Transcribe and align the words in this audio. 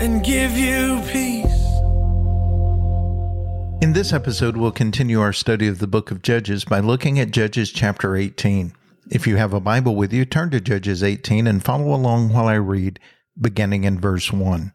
and 0.00 0.24
give 0.24 0.56
you 0.56 1.02
peace. 1.12 1.44
In 3.82 3.92
this 3.92 4.12
episode, 4.12 4.56
we'll 4.56 4.72
continue 4.72 5.20
our 5.20 5.32
study 5.32 5.66
of 5.66 5.78
the 5.78 5.86
book 5.86 6.10
of 6.10 6.22
Judges 6.22 6.64
by 6.64 6.80
looking 6.80 7.20
at 7.20 7.30
Judges 7.30 7.70
chapter 7.70 8.16
18. 8.16 8.72
If 9.10 9.26
you 9.26 9.36
have 9.36 9.52
a 9.52 9.60
Bible 9.60 9.94
with 9.96 10.12
you, 10.12 10.24
turn 10.24 10.50
to 10.50 10.60
Judges 10.60 11.02
18 11.02 11.46
and 11.46 11.62
follow 11.62 11.94
along 11.94 12.32
while 12.32 12.46
I 12.46 12.54
read, 12.54 12.98
beginning 13.38 13.84
in 13.84 14.00
verse 14.00 14.32
1. 14.32 14.72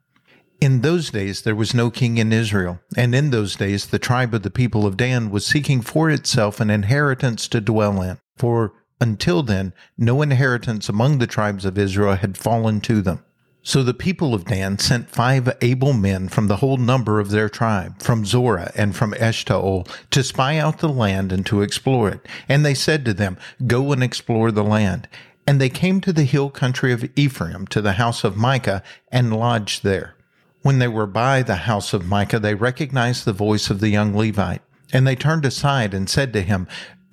In 0.61 0.81
those 0.81 1.09
days 1.09 1.41
there 1.41 1.55
was 1.55 1.73
no 1.73 1.89
king 1.89 2.17
in 2.17 2.31
Israel, 2.31 2.79
and 2.95 3.15
in 3.15 3.31
those 3.31 3.55
days 3.55 3.87
the 3.87 3.99
tribe 3.99 4.33
of 4.33 4.43
the 4.43 4.51
people 4.51 4.85
of 4.85 4.97
Dan 4.97 5.31
was 5.31 5.45
seeking 5.45 5.81
for 5.81 6.09
itself 6.09 6.59
an 6.59 6.69
inheritance 6.69 7.47
to 7.49 7.61
dwell 7.61 8.01
in. 8.01 8.17
For 8.37 8.73
until 9.01 9.43
then, 9.43 9.73
no 9.97 10.21
inheritance 10.21 10.87
among 10.87 11.17
the 11.17 11.27
tribes 11.27 11.65
of 11.65 11.77
Israel 11.77 12.15
had 12.15 12.37
fallen 12.37 12.79
to 12.81 13.01
them. 13.01 13.23
So 13.67 13.81
the 13.81 13.95
people 13.95 14.35
of 14.35 14.45
Dan 14.45 14.77
sent 14.77 15.09
five 15.09 15.51
able 15.59 15.93
men 15.93 16.29
from 16.29 16.47
the 16.47 16.57
whole 16.57 16.77
number 16.77 17.19
of 17.19 17.31
their 17.31 17.49
tribe, 17.49 17.99
from 17.99 18.23
Zorah 18.23 18.71
and 18.75 18.95
from 18.95 19.13
Eshtaol, 19.13 19.87
to 20.11 20.23
spy 20.23 20.57
out 20.57 20.77
the 20.77 20.87
land 20.87 21.31
and 21.31 21.43
to 21.47 21.63
explore 21.63 22.09
it. 22.09 22.27
And 22.47 22.63
they 22.63 22.75
said 22.75 23.03
to 23.05 23.13
them, 23.13 23.39
Go 23.65 23.91
and 23.91 24.03
explore 24.03 24.51
the 24.51 24.63
land. 24.63 25.09
And 25.47 25.59
they 25.59 25.69
came 25.69 25.99
to 26.01 26.13
the 26.13 26.25
hill 26.25 26.51
country 26.51 26.93
of 26.93 27.09
Ephraim, 27.15 27.65
to 27.67 27.81
the 27.81 27.93
house 27.93 28.23
of 28.23 28.37
Micah, 28.37 28.83
and 29.11 29.35
lodged 29.35 29.83
there. 29.83 30.15
When 30.61 30.77
they 30.77 30.87
were 30.87 31.07
by 31.07 31.41
the 31.41 31.55
house 31.55 31.91
of 31.91 32.05
Micah, 32.05 32.39
they 32.39 32.53
recognized 32.53 33.25
the 33.25 33.33
voice 33.33 33.71
of 33.71 33.79
the 33.79 33.89
young 33.89 34.15
Levite. 34.15 34.61
And 34.93 35.07
they 35.07 35.15
turned 35.15 35.43
aside 35.43 35.95
and 35.95 36.07
said 36.07 36.33
to 36.33 36.43
him, 36.43 36.67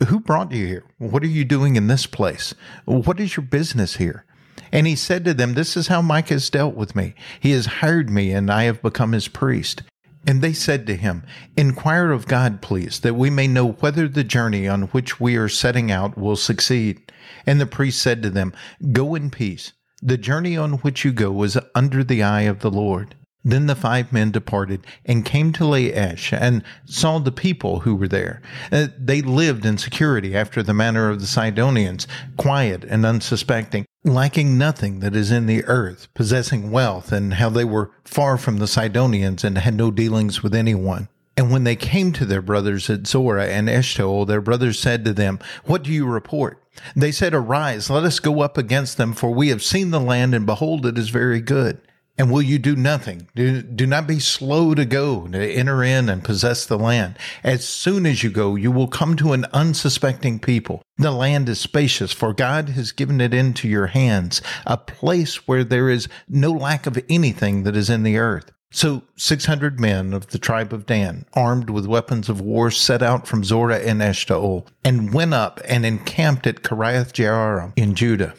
Who 0.06 0.20
brought 0.20 0.52
you 0.52 0.66
here? 0.66 0.84
What 0.98 1.22
are 1.22 1.28
you 1.28 1.46
doing 1.46 1.76
in 1.76 1.86
this 1.86 2.04
place? 2.04 2.54
What 2.84 3.20
is 3.20 3.38
your 3.38 3.46
business 3.46 3.96
here? 3.96 4.26
And 4.72 4.86
he 4.86 4.96
said 4.96 5.24
to 5.26 5.34
them, 5.34 5.54
This 5.54 5.76
is 5.76 5.88
how 5.88 6.00
Micah 6.00 6.34
has 6.34 6.50
dealt 6.50 6.74
with 6.74 6.96
me. 6.96 7.14
He 7.38 7.50
has 7.52 7.66
hired 7.66 8.08
me, 8.08 8.32
and 8.32 8.50
I 8.50 8.64
have 8.64 8.82
become 8.82 9.12
his 9.12 9.28
priest. 9.28 9.82
And 10.26 10.40
they 10.40 10.52
said 10.52 10.86
to 10.86 10.96
him, 10.96 11.24
Inquire 11.56 12.10
of 12.10 12.26
God, 12.26 12.62
please, 12.62 13.00
that 13.00 13.14
we 13.14 13.28
may 13.28 13.48
know 13.48 13.72
whether 13.72 14.08
the 14.08 14.24
journey 14.24 14.66
on 14.66 14.82
which 14.84 15.20
we 15.20 15.36
are 15.36 15.48
setting 15.48 15.90
out 15.90 16.16
will 16.16 16.36
succeed. 16.36 17.12
And 17.44 17.60
the 17.60 17.66
priest 17.66 18.00
said 18.00 18.22
to 18.22 18.30
them, 18.30 18.52
Go 18.92 19.14
in 19.14 19.30
peace. 19.30 19.72
The 20.00 20.16
journey 20.16 20.56
on 20.56 20.74
which 20.78 21.04
you 21.04 21.12
go 21.12 21.42
is 21.42 21.58
under 21.74 22.02
the 22.02 22.22
eye 22.22 22.42
of 22.42 22.60
the 22.60 22.70
Lord. 22.70 23.14
Then 23.44 23.66
the 23.66 23.74
five 23.74 24.12
men 24.12 24.30
departed 24.30 24.86
and 25.04 25.24
came 25.24 25.52
to 25.54 25.64
Laish 25.64 26.32
and 26.32 26.62
saw 26.84 27.18
the 27.18 27.32
people 27.32 27.80
who 27.80 27.96
were 27.96 28.08
there. 28.08 28.40
Uh, 28.70 28.88
they 28.96 29.20
lived 29.20 29.66
in 29.66 29.78
security 29.78 30.36
after 30.36 30.62
the 30.62 30.74
manner 30.74 31.08
of 31.08 31.20
the 31.20 31.26
Sidonians, 31.26 32.06
quiet 32.36 32.84
and 32.84 33.04
unsuspecting, 33.04 33.84
lacking 34.04 34.56
nothing 34.56 35.00
that 35.00 35.16
is 35.16 35.32
in 35.32 35.46
the 35.46 35.64
earth, 35.64 36.06
possessing 36.14 36.70
wealth, 36.70 37.10
and 37.10 37.34
how 37.34 37.48
they 37.48 37.64
were 37.64 37.90
far 38.04 38.36
from 38.36 38.58
the 38.58 38.68
Sidonians 38.68 39.42
and 39.42 39.58
had 39.58 39.74
no 39.74 39.90
dealings 39.90 40.42
with 40.42 40.54
anyone. 40.54 41.08
And 41.36 41.50
when 41.50 41.64
they 41.64 41.76
came 41.76 42.12
to 42.12 42.26
their 42.26 42.42
brothers 42.42 42.90
at 42.90 43.06
Zorah 43.06 43.48
and 43.48 43.68
Eshtaol, 43.68 44.26
their 44.26 44.42
brothers 44.42 44.78
said 44.78 45.04
to 45.04 45.12
them, 45.12 45.38
What 45.64 45.82
do 45.82 45.90
you 45.90 46.06
report? 46.06 46.62
They 46.94 47.10
said, 47.10 47.34
Arise, 47.34 47.90
let 47.90 48.04
us 48.04 48.20
go 48.20 48.40
up 48.40 48.58
against 48.58 48.98
them, 48.98 49.14
for 49.14 49.30
we 49.30 49.48
have 49.48 49.62
seen 49.62 49.90
the 49.90 50.00
land, 50.00 50.34
and 50.34 50.46
behold, 50.46 50.86
it 50.86 50.98
is 50.98 51.08
very 51.08 51.40
good. 51.40 51.80
And 52.18 52.30
will 52.30 52.42
you 52.42 52.58
do 52.58 52.76
nothing? 52.76 53.28
Do, 53.34 53.62
do 53.62 53.86
not 53.86 54.06
be 54.06 54.18
slow 54.18 54.74
to 54.74 54.84
go, 54.84 55.26
to 55.28 55.52
enter 55.52 55.82
in 55.82 56.08
and 56.08 56.22
possess 56.22 56.66
the 56.66 56.78
land. 56.78 57.18
As 57.42 57.66
soon 57.66 58.04
as 58.04 58.22
you 58.22 58.30
go, 58.30 58.54
you 58.54 58.70
will 58.70 58.88
come 58.88 59.16
to 59.16 59.32
an 59.32 59.46
unsuspecting 59.52 60.38
people. 60.38 60.82
The 60.98 61.10
land 61.10 61.48
is 61.48 61.58
spacious, 61.58 62.12
for 62.12 62.34
God 62.34 62.70
has 62.70 62.92
given 62.92 63.20
it 63.20 63.32
into 63.32 63.66
your 63.66 63.88
hands, 63.88 64.42
a 64.66 64.76
place 64.76 65.48
where 65.48 65.64
there 65.64 65.88
is 65.88 66.08
no 66.28 66.52
lack 66.52 66.86
of 66.86 67.02
anything 67.08 67.62
that 67.62 67.76
is 67.76 67.88
in 67.88 68.02
the 68.02 68.18
earth. 68.18 68.52
So 68.74 69.02
600 69.16 69.78
men 69.78 70.14
of 70.14 70.28
the 70.28 70.38
tribe 70.38 70.72
of 70.72 70.86
Dan, 70.86 71.26
armed 71.34 71.68
with 71.68 71.86
weapons 71.86 72.30
of 72.30 72.40
war, 72.40 72.70
set 72.70 73.02
out 73.02 73.26
from 73.26 73.44
Zorah 73.44 73.78
and 73.78 74.00
Eshtaol, 74.00 74.66
and 74.82 75.12
went 75.12 75.34
up 75.34 75.60
and 75.66 75.84
encamped 75.84 76.46
at 76.46 76.62
Kiriath 76.62 77.12
Jearim 77.12 77.72
in 77.76 77.94
Judah. 77.94 78.34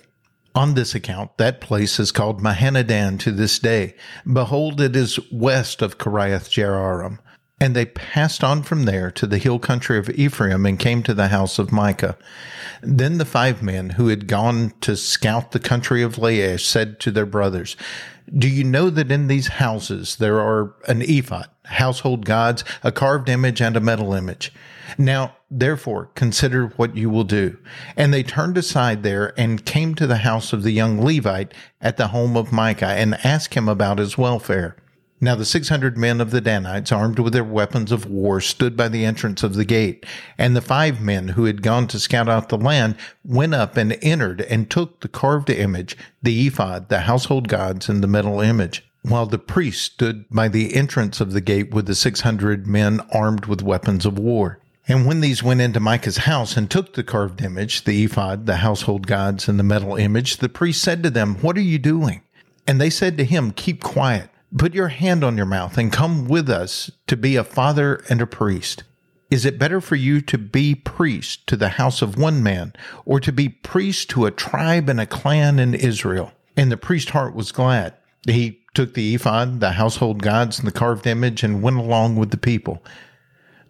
On 0.56 0.76
this 0.76 0.94
account, 0.94 1.38
that 1.38 1.62
place 1.62 2.00
is 2.00 2.12
called 2.12 2.40
Mahaneh-dan 2.40 3.18
to 3.20 3.32
this 3.32 3.58
day. 3.58 3.96
Behold, 4.32 4.80
it 4.80 4.96
is 4.96 5.20
west 5.32 5.82
of 5.82 5.98
Kiriath 5.98 6.48
Jearim. 6.48 7.18
And 7.64 7.78
they 7.78 7.86
passed 7.86 8.44
on 8.44 8.62
from 8.62 8.84
there 8.84 9.10
to 9.12 9.26
the 9.26 9.38
hill 9.38 9.58
country 9.58 9.98
of 9.98 10.10
Ephraim 10.10 10.66
and 10.66 10.78
came 10.78 11.02
to 11.04 11.14
the 11.14 11.30
house 11.30 11.58
of 11.60 11.72
Micah. 11.72 12.18
Then 12.82 13.20
the 13.20 13.26
five 13.26 13.64
men 13.64 13.92
who 13.92 14.10
had 14.10 14.28
gone 14.28 14.74
to 14.82 14.98
scout 14.98 15.54
the 15.54 15.62
country 15.62 16.02
of 16.02 16.18
Laish 16.18 16.66
said 16.66 17.00
to 17.00 17.10
their 17.10 17.26
brothers, 17.26 17.78
Do 18.38 18.50
you 18.50 18.66
know 18.66 18.90
that 18.90 19.14
in 19.14 19.28
these 19.28 19.48
houses 19.48 20.18
there 20.18 20.42
are 20.42 20.76
an 20.90 21.04
ephod, 21.04 21.48
household 21.64 22.26
gods, 22.26 22.66
a 22.84 22.92
carved 22.92 23.30
image, 23.30 23.62
and 23.62 23.78
a 23.78 23.80
metal 23.80 24.14
image? 24.14 24.52
Now, 24.98 25.38
therefore, 25.50 26.10
consider 26.16 26.68
what 26.76 26.98
you 26.98 27.10
will 27.10 27.24
do. 27.24 27.58
And 27.96 28.14
they 28.14 28.24
turned 28.24 28.58
aside 28.58 29.04
there 29.04 29.34
and 29.40 29.64
came 29.64 29.96
to 29.96 30.06
the 30.06 30.18
house 30.18 30.52
of 30.52 30.64
the 30.64 30.72
young 30.72 31.02
Levite 31.02 31.54
at 31.80 31.96
the 31.96 32.10
home 32.10 32.36
of 32.36 32.52
Micah 32.52 32.88
and 32.88 33.26
asked 33.26 33.54
him 33.54 33.70
about 33.70 34.00
his 34.00 34.18
welfare. 34.18 34.76
Now 35.24 35.36
the 35.36 35.46
six 35.46 35.70
hundred 35.70 35.98
men 35.98 36.20
of 36.20 36.32
the 36.32 36.42
Danites, 36.42 36.92
armed 36.92 37.18
with 37.18 37.32
their 37.32 37.46
weapons 37.46 37.94
of 37.94 38.06
war, 38.06 38.42
stood 38.42 38.76
by 38.76 38.90
the 38.90 39.06
entrance 39.06 39.42
of 39.42 39.54
the 39.54 39.64
gate. 39.64 40.06
And 40.38 40.54
the 40.54 40.60
five 40.60 41.00
men 41.00 41.30
who 41.30 41.46
had 41.46 41.62
gone 41.62 41.88
to 41.88 42.00
scout 42.00 42.28
out 42.28 42.50
the 42.50 42.58
land 42.58 42.98
went 43.24 43.54
up 43.54 43.78
and 43.78 43.98
entered 44.02 44.42
and 44.42 44.70
took 44.70 45.00
the 45.00 45.08
carved 45.08 45.50
image, 45.50 45.96
the 46.22 46.46
ephod, 46.46 46.90
the 46.90 47.00
household 47.00 47.48
gods, 47.48 47.88
and 47.88 48.04
the 48.04 48.08
metal 48.08 48.42
image. 48.42 48.86
While 49.04 49.26
the 49.26 49.40
priest 49.40 49.94
stood 49.94 50.30
by 50.30 50.50
the 50.50 50.76
entrance 50.76 51.22
of 51.22 51.32
the 51.32 51.40
gate 51.40 51.74
with 51.74 51.86
the 51.86 51.96
six 51.96 52.20
hundred 52.20 52.68
men 52.68 53.00
armed 53.14 53.46
with 53.46 53.62
weapons 53.62 54.06
of 54.06 54.20
war. 54.20 54.60
And 54.90 55.06
when 55.06 55.22
these 55.22 55.42
went 55.42 55.62
into 55.62 55.80
Micah's 55.80 56.18
house 56.18 56.58
and 56.58 56.70
took 56.70 56.96
the 56.96 57.04
carved 57.04 57.42
image, 57.42 57.86
the 57.86 58.04
ephod, 58.04 58.46
the 58.46 58.58
household 58.58 59.08
gods, 59.08 59.48
and 59.48 59.58
the 59.58 59.64
metal 59.64 59.96
image, 59.96 60.38
the 60.38 60.50
priest 60.50 60.82
said 60.82 61.02
to 61.04 61.10
them, 61.10 61.36
What 61.36 61.56
are 61.56 61.62
you 61.62 61.80
doing? 61.80 62.24
And 62.68 62.82
they 62.82 62.90
said 62.90 63.18
to 63.20 63.24
him, 63.24 63.52
Keep 63.52 63.82
quiet. 63.82 64.30
Put 64.58 64.74
your 64.76 64.90
hand 64.90 65.24
on 65.24 65.36
your 65.36 65.48
mouth 65.48 65.78
and 65.78 65.92
come 65.92 66.28
with 66.28 66.50
us 66.50 66.92
to 67.08 67.18
be 67.18 67.36
a 67.36 67.44
father 67.44 68.04
and 68.10 68.22
a 68.22 68.28
priest. 68.28 68.84
Is 69.32 69.46
it 69.46 69.58
better 69.58 69.82
for 69.82 69.96
you 69.96 70.22
to 70.22 70.38
be 70.38 70.76
priest 70.76 71.48
to 71.48 71.58
the 71.58 71.70
house 71.70 72.04
of 72.04 72.20
one 72.20 72.44
man, 72.44 72.74
or 73.04 73.20
to 73.20 73.32
be 73.32 73.50
priest 73.50 74.12
to 74.12 74.28
a 74.28 74.32
tribe 74.32 74.90
and 74.90 75.00
a 75.00 75.08
clan 75.08 75.58
in 75.58 75.74
Israel? 75.74 76.32
And 76.56 76.72
the 76.72 76.78
priest's 76.78 77.12
heart 77.12 77.34
was 77.34 77.52
glad. 77.52 77.96
He 78.28 78.60
took 78.76 78.94
the 78.94 79.16
ephod, 79.16 79.60
the 79.60 79.72
household 79.72 80.22
gods, 80.22 80.60
and 80.60 80.68
the 80.68 80.72
carved 80.72 81.08
image, 81.08 81.42
and 81.42 81.64
went 81.64 81.78
along 81.78 82.18
with 82.18 82.30
the 82.30 82.38
people. 82.38 82.84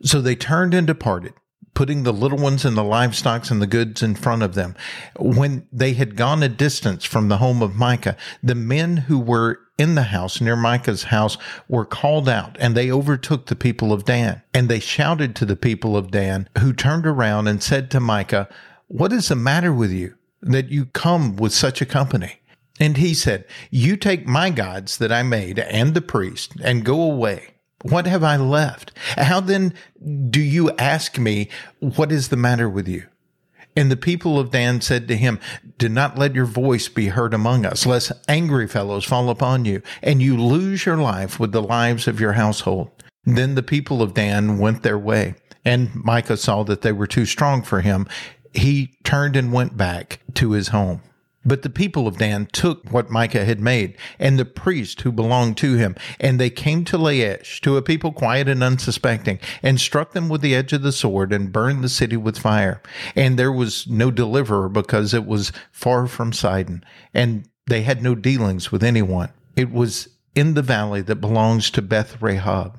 So 0.02 0.20
they 0.20 0.36
turned 0.36 0.74
and 0.74 0.86
departed, 0.86 1.34
putting 1.74 2.04
the 2.04 2.12
little 2.12 2.38
ones 2.38 2.66
and 2.66 2.76
the 2.76 2.84
livestock 2.84 3.50
and 3.50 3.62
the 3.62 3.68
goods 3.68 4.04
in 4.04 4.16
front 4.16 4.44
of 4.44 4.56
them. 4.56 4.76
When 5.18 5.66
they 5.72 5.94
had 5.94 6.18
gone 6.18 6.44
a 6.44 6.50
distance 6.50 7.06
from 7.06 7.30
the 7.30 7.38
home 7.38 7.62
of 7.62 7.76
Micah, 7.76 8.18
the 8.44 8.56
men 8.56 8.98
who 8.98 9.18
were 9.18 9.60
in 9.78 9.96
the 9.96 10.04
house 10.04 10.40
near 10.40 10.56
Micah's 10.56 11.04
house 11.04 11.38
were 11.68 11.86
called 11.86 12.30
out 12.30 12.56
and 12.60 12.75
they 12.75 12.92
overtook 12.92 13.48
the 13.48 13.56
people 13.56 13.92
of 13.92 14.06
Dan. 14.06 14.42
And 14.54 14.70
they 14.70 14.80
shouted 14.80 15.36
to 15.36 15.46
the 15.46 15.56
people 15.56 15.98
of 15.98 16.12
Dan, 16.12 16.48
who 16.60 16.74
turned 16.74 17.08
around 17.08 17.48
and 17.48 17.62
said 17.62 17.90
to 17.92 18.00
Micah, 18.00 18.48
What 18.88 19.14
is 19.14 19.30
the 19.30 19.36
matter 19.36 19.74
with 19.74 19.92
you 19.92 20.16
that 20.42 20.70
you 20.70 20.86
come 20.86 21.36
with 21.36 21.54
such 21.54 21.81
a 21.81 21.86
company? 21.86 22.40
And 22.80 22.98
he 22.98 23.14
said, 23.14 23.46
You 23.70 23.98
take 23.98 24.28
my 24.28 24.50
gods 24.50 24.98
that 24.98 25.12
I 25.12 25.24
made 25.24 25.60
and 25.60 25.94
the 25.94 26.02
priest 26.02 26.54
and 26.64 26.86
go 26.86 27.02
away. 27.02 27.50
What 27.81 28.08
have 28.08 28.24
I 28.24 28.38
left? 28.38 28.92
How 29.18 29.40
then 29.42 29.74
do 30.30 30.42
you 30.42 30.72
ask 30.78 31.18
me, 31.18 31.50
What 31.80 32.12
is 32.12 32.30
the 32.30 32.38
matter 32.38 32.69
with 32.69 32.88
you? 32.88 33.08
And 33.75 33.92
the 33.92 33.98
people 33.98 34.40
of 34.40 34.52
Dan 34.52 34.81
said 34.81 35.08
to 35.08 35.18
him, 35.18 35.40
Do 35.78 35.90
not 35.90 36.18
let 36.18 36.36
your 36.36 36.46
voice 36.46 36.88
be 36.88 37.08
heard 37.08 37.34
among 37.34 37.66
us, 37.66 37.86
lest 37.86 38.12
angry 38.28 38.68
fellows 38.68 39.06
fall 39.06 39.30
upon 39.30 39.66
you, 39.66 39.81
and 40.02 40.22
you 40.22 40.38
lose 40.38 40.86
your 40.86 40.98
life 40.98 41.40
with 41.40 41.52
the 41.52 41.62
lives 41.62 42.08
of 42.08 42.20
your 42.20 42.34
household. 42.34 42.92
Then 43.25 43.56
the 43.56 43.64
people 43.64 44.02
of 44.02 44.14
Dan 44.14 44.60
went 44.60 44.84
their 44.84 45.00
way, 45.00 45.36
and 45.66 45.94
Micah 45.96 46.38
saw 46.38 46.64
that 46.64 46.81
they 46.81 46.92
were 46.92 47.08
too 47.08 47.25
strong 47.25 47.64
for 47.64 47.81
him. 47.81 48.08
He 48.54 48.94
turned 49.04 49.36
and 49.36 49.52
went 49.52 49.76
back 49.76 50.19
to 50.36 50.52
his 50.52 50.68
home. 50.68 51.02
But 51.45 51.62
the 51.62 51.69
people 51.69 52.07
of 52.07 52.18
Dan 52.18 52.48
took 52.51 52.90
what 52.92 53.10
Micah 53.10 53.45
had 53.45 53.60
made 53.60 53.98
and 54.18 54.40
the 54.40 54.45
priest 54.45 55.01
who 55.01 55.12
belonged 55.12 55.57
to 55.57 55.75
him, 55.75 55.95
and 56.19 56.40
they 56.40 56.50
came 56.50 56.86
to 56.86 56.98
Laish, 56.98 57.60
to 57.62 57.78
a 57.78 57.81
people 57.81 58.12
quiet 58.12 58.48
and 58.48 58.63
unsuspecting, 58.63 59.40
and 59.62 59.80
struck 59.80 60.13
them 60.13 60.30
with 60.30 60.42
the 60.42 60.56
edge 60.56 60.74
of 60.74 60.84
the 60.84 60.92
sword 60.92 61.34
and 61.34 61.51
burned 61.51 61.84
the 61.84 61.90
city 61.90 62.18
with 62.18 62.38
fire. 62.38 62.81
And 63.16 63.38
there 63.38 63.51
was 63.51 63.88
no 63.88 64.12
deliverer 64.12 64.69
because 64.69 65.13
it 65.13 65.25
was 65.25 65.51
far 65.72 66.07
from 66.07 66.31
Sidon, 66.34 66.84
and 67.13 67.48
they 67.68 67.84
had 67.84 68.01
no 68.01 68.16
dealings 68.16 68.72
with 68.72 68.84
anyone. 68.84 69.30
It 69.56 69.72
was 69.72 70.10
in 70.36 70.54
the 70.54 70.62
valley 70.62 71.01
that 71.01 71.18
belongs 71.18 71.69
to 71.72 71.81
Beth 71.81 72.19
Rehob. 72.19 72.75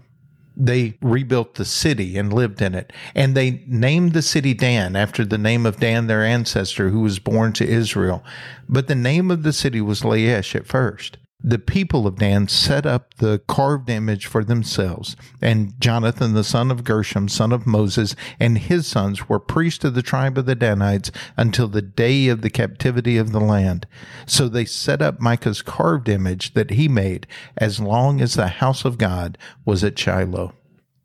They 0.57 0.97
rebuilt 1.01 1.55
the 1.55 1.65
city 1.65 2.17
and 2.17 2.33
lived 2.33 2.63
in 2.63 2.75
it. 2.75 2.93
And 3.15 3.37
they 3.37 3.65
named 3.67 4.13
the 4.13 4.23
city 4.23 4.55
Dan 4.55 4.95
after 4.97 5.25
the 5.25 5.39
name 5.39 5.67
of 5.67 5.81
Dan, 5.81 6.07
their 6.07 6.25
ancestor, 6.25 6.91
who 6.91 7.01
was 7.01 7.19
born 7.19 7.53
to 7.55 7.67
Israel. 7.67 8.23
But 8.69 8.87
the 8.87 8.95
name 8.95 9.31
of 9.31 9.43
the 9.43 9.53
city 9.53 9.81
was 9.81 10.03
Laish 10.03 10.55
at 10.55 10.67
first. 10.67 11.19
The 11.47 11.59
people 11.59 12.07
of 12.07 12.17
Dan 12.17 12.49
set 12.49 12.87
up 12.87 13.13
the 13.19 13.39
carved 13.47 13.91
image 13.91 14.25
for 14.25 14.43
themselves, 14.43 15.15
and 15.43 15.79
Jonathan, 15.79 16.33
the 16.33 16.43
son 16.43 16.71
of 16.71 16.85
Gershom, 16.85 17.29
son 17.29 17.53
of 17.53 17.67
Moses, 17.67 18.17
and 18.41 18.57
his 18.57 18.87
sons 18.87 19.29
were 19.29 19.39
priests 19.39 19.85
of 19.85 19.93
the 19.93 20.01
tribe 20.01 20.39
of 20.39 20.47
the 20.47 20.55
Danites 20.55 21.11
until 21.37 21.69
the 21.69 21.83
day 21.83 22.29
of 22.29 22.41
the 22.41 22.49
captivity 22.49 23.19
of 23.19 23.33
the 23.33 23.41
land. 23.41 23.87
So 24.25 24.49
they 24.49 24.65
set 24.65 25.03
up 25.03 25.21
Micah's 25.21 25.61
carved 25.61 26.09
image 26.09 26.55
that 26.55 26.71
he 26.71 26.89
made 26.89 27.27
as 27.59 27.79
long 27.79 28.23
as 28.23 28.33
the 28.33 28.49
house 28.49 28.87
of 28.87 28.97
God 28.97 29.37
was 29.67 29.85
at 29.85 29.99
Shiloh. 29.99 30.55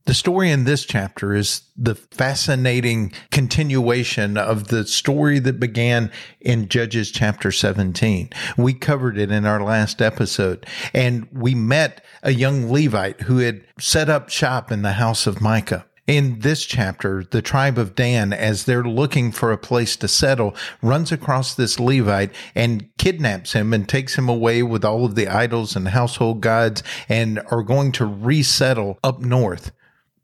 The 0.09 0.15
story 0.15 0.49
in 0.49 0.63
this 0.63 0.85
chapter 0.85 1.35
is 1.35 1.61
the 1.77 1.93
fascinating 1.93 3.13
continuation 3.29 4.37
of 4.37 4.69
the 4.69 4.87
story 4.87 5.37
that 5.37 5.59
began 5.59 6.11
in 6.41 6.67
Judges 6.67 7.11
chapter 7.11 7.51
17. 7.51 8.31
We 8.57 8.73
covered 8.73 9.19
it 9.19 9.29
in 9.29 9.45
our 9.45 9.61
last 9.61 10.01
episode, 10.01 10.65
and 10.95 11.27
we 11.31 11.53
met 11.53 12.03
a 12.23 12.31
young 12.31 12.71
Levite 12.71 13.21
who 13.21 13.37
had 13.37 13.63
set 13.79 14.09
up 14.09 14.29
shop 14.29 14.71
in 14.71 14.81
the 14.81 14.93
house 14.93 15.27
of 15.27 15.41
Micah. 15.41 15.85
In 16.07 16.39
this 16.39 16.65
chapter, 16.65 17.23
the 17.23 17.43
tribe 17.43 17.77
of 17.77 17.93
Dan, 17.93 18.33
as 18.33 18.65
they're 18.65 18.83
looking 18.83 19.31
for 19.31 19.51
a 19.51 19.59
place 19.59 19.95
to 19.97 20.07
settle, 20.07 20.55
runs 20.81 21.11
across 21.11 21.53
this 21.53 21.79
Levite 21.79 22.31
and 22.55 22.89
kidnaps 22.97 23.53
him 23.53 23.73
and 23.75 23.87
takes 23.87 24.17
him 24.17 24.27
away 24.27 24.63
with 24.63 24.83
all 24.83 25.05
of 25.05 25.13
the 25.13 25.27
idols 25.27 25.75
and 25.75 25.89
household 25.89 26.41
gods 26.41 26.81
and 27.07 27.39
are 27.51 27.61
going 27.61 27.91
to 27.91 28.07
resettle 28.07 28.97
up 29.03 29.21
north. 29.21 29.71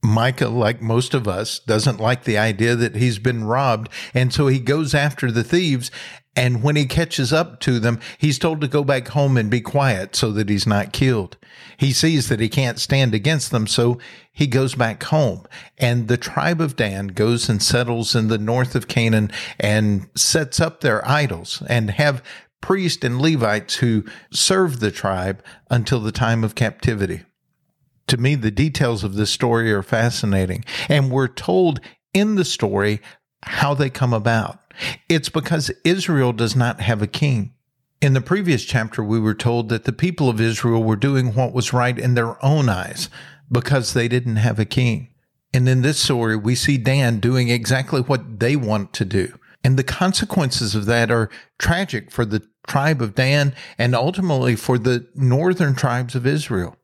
Micah, 0.06 0.50
like 0.50 0.82
most 0.82 1.14
of 1.14 1.28
us, 1.28 1.60
doesn't 1.60 2.00
like 2.00 2.24
the 2.24 2.38
idea 2.38 2.76
that 2.76 2.96
he's 2.96 3.20
been 3.20 3.44
robbed. 3.44 3.90
And 4.14 4.34
so 4.34 4.48
he 4.48 4.60
goes 4.60 4.94
after 4.94 5.32
the 5.32 5.44
thieves. 5.44 5.92
And 6.36 6.62
when 6.62 6.76
he 6.76 6.86
catches 6.86 7.32
up 7.32 7.62
to 7.62 7.80
them, 7.80 8.00
he's 8.18 8.38
told 8.38 8.60
to 8.62 8.68
go 8.68 8.84
back 8.84 9.10
home 9.10 9.38
and 9.38 9.50
be 9.50 9.62
quiet 9.62 10.16
so 10.16 10.32
that 10.32 10.50
he's 10.50 10.68
not 10.68 10.92
killed. 10.92 11.38
He 11.78 11.94
sees 11.94 12.28
that 12.28 12.42
he 12.42 12.50
can't 12.50 12.80
stand 12.80 13.14
against 13.14 13.52
them, 13.52 13.68
so 13.68 14.00
he 14.34 14.46
goes 14.46 14.76
back 14.76 15.04
home. 15.04 15.46
And 15.78 16.10
the 16.10 16.18
tribe 16.18 16.60
of 16.60 16.76
Dan 16.76 17.08
goes 17.08 17.48
and 17.48 17.64
settles 17.64 18.16
in 18.16 18.28
the 18.28 18.38
north 18.38 18.76
of 18.76 18.90
Canaan 18.90 19.32
and 19.60 20.10
sets 20.16 20.60
up 20.60 20.82
their 20.82 21.08
idols 21.08 21.64
and 21.68 21.92
have 21.92 22.22
priests 22.60 23.06
and 23.06 23.22
Levites 23.22 23.76
who 23.76 24.04
serve 24.32 24.80
the 24.82 24.92
tribe 24.92 25.42
until 25.70 26.00
the 26.02 26.12
time 26.12 26.44
of 26.44 26.56
captivity 26.56 27.22
to 28.08 28.18
me, 28.18 28.36
the 28.36 28.52
details 28.52 29.04
of 29.04 29.16
this 29.16 29.32
story 29.32 29.72
are 29.72 29.84
fascinating. 29.84 30.64
And 30.90 31.12
we're 31.12 31.28
told 31.28 31.80
in 32.14 32.36
the 32.36 32.46
story 32.46 33.02
how 33.44 33.74
they 33.74 33.90
come 33.90 34.14
about. 34.14 34.60
It's 35.10 35.30
because 35.30 35.72
Israel 35.84 36.34
does 36.34 36.56
not 36.56 36.82
have 36.82 37.02
a 37.02 37.08
king. 37.08 37.54
In 38.02 38.14
the 38.14 38.22
previous 38.22 38.66
chapter, 38.66 39.04
we 39.04 39.20
were 39.20 39.34
told 39.34 39.70
that 39.70 39.86
the 39.86 39.94
people 39.94 40.30
of 40.30 40.42
Israel 40.42 40.84
were 40.84 40.96
doing 40.96 41.34
what 41.34 41.54
was 41.54 41.74
right 41.74 41.98
in 41.98 42.14
their 42.14 42.44
own 42.44 42.70
eyes 42.70 43.10
because 43.52 43.94
they 43.94 44.08
didn't 44.08 44.36
have 44.36 44.60
a 44.60 44.66
king. 44.66 45.10
And 45.54 45.70
in 45.70 45.82
this 45.82 46.00
story, 46.00 46.36
we 46.36 46.56
see 46.56 46.78
Dan 46.78 47.20
doing 47.20 47.50
exactly 47.50 48.02
what 48.02 48.40
they 48.40 48.56
want 48.56 48.92
to 48.94 49.06
do. 49.06 49.34
And 49.64 49.78
the 49.78 49.84
consequences 49.84 50.76
of 50.76 50.86
that 50.86 51.10
are 51.10 51.30
tragic 51.58 52.12
for 52.12 52.26
the 52.26 52.46
tribe 52.68 53.02
of 53.02 53.16
Dan 53.16 53.56
and 53.78 53.96
ultimately 53.96 54.56
for 54.56 54.78
the 54.78 55.08
northern 55.16 55.74
tribes 55.74 56.14
of 56.14 56.28
Israel. 56.28 56.76